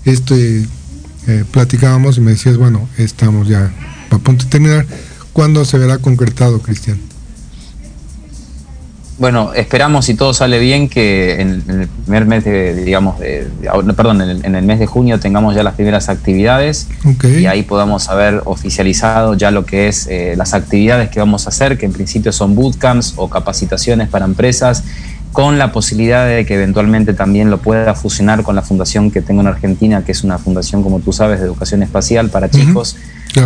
[0.04, 0.64] Este,
[1.26, 3.72] eh, platicábamos y me decías, bueno, estamos ya
[4.10, 4.86] a punto de terminar.
[5.32, 6.98] ¿Cuándo se verá concretado, Cristian?
[9.20, 13.46] Bueno, esperamos si todo sale bien que en, el primer mes de, digamos, de,
[13.94, 16.88] perdón, en el, mes de junio tengamos ya las primeras actividades
[17.22, 21.50] y ahí podamos haber oficializado ya lo que es eh, las actividades que vamos a
[21.50, 24.84] hacer, que en principio son bootcamps o capacitaciones para empresas
[25.32, 29.42] con la posibilidad de que eventualmente también lo pueda fusionar con la fundación que tengo
[29.42, 32.96] en Argentina, que es una fundación, como tú sabes, de educación espacial para chicos,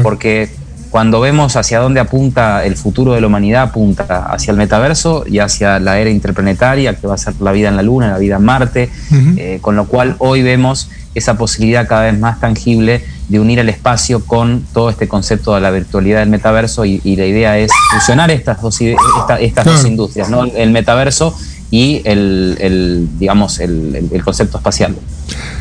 [0.05, 0.51] porque
[0.95, 5.41] cuando vemos hacia dónde apunta el futuro de la humanidad, apunta hacia el metaverso y
[5.41, 8.37] hacia la era interplanetaria, que va a ser la vida en la Luna, la vida
[8.37, 8.91] en Marte,
[9.37, 13.71] eh, con lo cual hoy vemos esa posibilidad cada vez más tangible de unir el
[13.71, 18.31] espacio con todo este concepto de la virtualidad del metaverso y, la idea es fusionar
[18.31, 20.45] estas dos, estas dos industrias, ¿no?
[20.45, 21.37] el metaverso
[21.73, 24.95] y el, digamos, el, concepto espacial.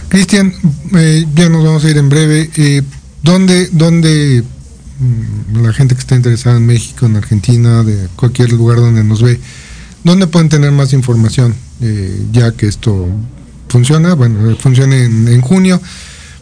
[0.10, 0.54] Cristian,
[0.96, 2.52] eh, ya nos vamos a ir en breve.
[2.56, 2.84] Eh,
[3.24, 4.44] ¿Dónde, dónde
[5.54, 9.40] la gente que está interesada en México, en Argentina, de cualquier lugar donde nos ve,
[10.04, 13.08] dónde pueden tener más información, eh, ya que esto
[13.70, 15.82] funciona, bueno, funciona en, junio,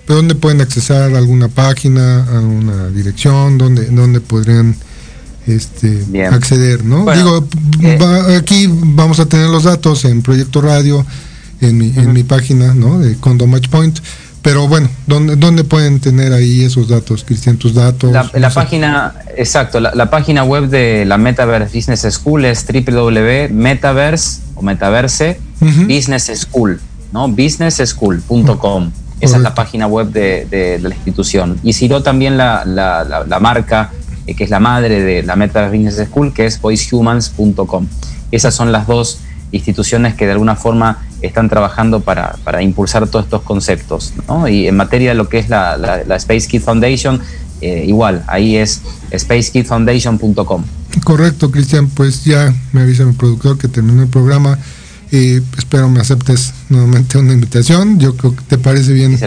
[0.05, 4.75] pero dónde pueden accesar a alguna página, a una dirección, dónde, dónde podrían
[5.47, 7.05] este, acceder, ¿no?
[7.13, 7.47] Digo,
[7.81, 11.05] eh, aquí vamos a tener los datos en Proyecto Radio,
[11.61, 12.99] en mi, en mi página, ¿no?
[12.99, 13.99] De Condo Match Point.
[14.41, 18.11] Pero bueno, ¿dónde, ¿dónde pueden tener ahí esos datos, Cristian, tus datos?
[18.11, 25.39] La, página, exacto, la, página web de la Metaverse Business School es www.metaverse o metaverse
[25.87, 26.79] business school,
[27.11, 27.27] ¿no?
[27.27, 28.91] businessschool.com.
[29.19, 31.59] Esa es la página web de, de, la institución.
[31.61, 33.91] Y si no, también la, la marca
[34.27, 37.87] eh, que es la madre de la Meta Business School, que es voicehumans.com.
[38.31, 39.19] Esas son las dos
[39.51, 44.13] instituciones que de alguna forma están trabajando para, impulsar todos estos conceptos.
[44.49, 47.19] Y en materia de lo que es la, Space Kid Foundation,
[47.61, 48.81] eh, igual, ahí es
[49.15, 50.63] spacekidfoundation.com.
[51.03, 54.57] Correcto, Cristian, pues ya me avisa mi productor que terminó el programa.
[55.11, 57.99] y espero me aceptes nuevamente una invitación.
[57.99, 59.17] Yo creo que te parece bien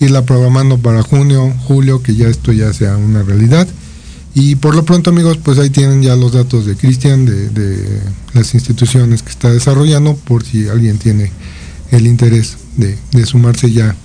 [0.00, 3.68] irla programando para junio, julio, que ya esto ya sea una realidad.
[4.34, 8.00] Y por lo pronto, amigos, pues ahí tienen ya los datos de Cristian, de,
[8.34, 11.32] las instituciones que está desarrollando, por si alguien tiene
[11.90, 13.96] el interés de, sumarse ya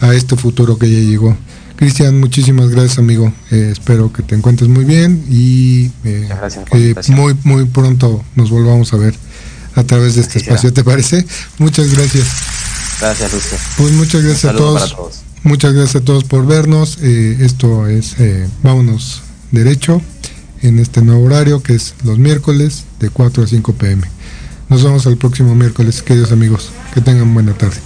[0.00, 1.36] a este futuro que ya llegó.
[1.76, 3.32] Cristian, muchísimas gracias, amigo.
[3.50, 6.28] Eh, espero que te encuentres muy bien y eh,
[6.70, 9.14] que muy, muy pronto nos volvamos a ver
[9.74, 10.72] a través de este espacio.
[10.72, 11.26] ¿Te parece?
[11.58, 12.26] Muchas gracias.
[12.98, 13.58] Gracias, Lucio.
[13.76, 14.96] Pues muchas gracias a todos.
[15.42, 16.98] Muchas gracias a todos por vernos.
[17.02, 18.16] Eh, esto es
[18.62, 20.02] Vámonos derecho
[20.62, 24.02] en este nuevo horario que es los miércoles de 4 a 5 pm.
[24.68, 26.70] Nos vemos el próximo miércoles, queridos amigos.
[26.92, 27.76] Que tengan buena tarde.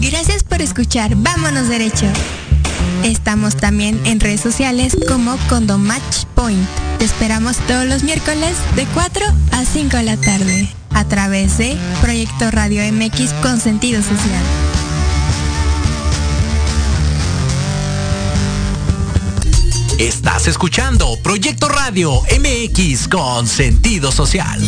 [0.00, 2.06] Gracias por escuchar Vámonos Derecho.
[3.04, 6.68] Estamos también en redes sociales como Condomatch Point.
[6.98, 11.76] Te esperamos todos los miércoles de 4 a 5 de la tarde a través de
[12.00, 14.44] Proyecto Radio MX con sentido social.
[19.98, 24.60] Estás escuchando Proyecto Radio MX con sentido social.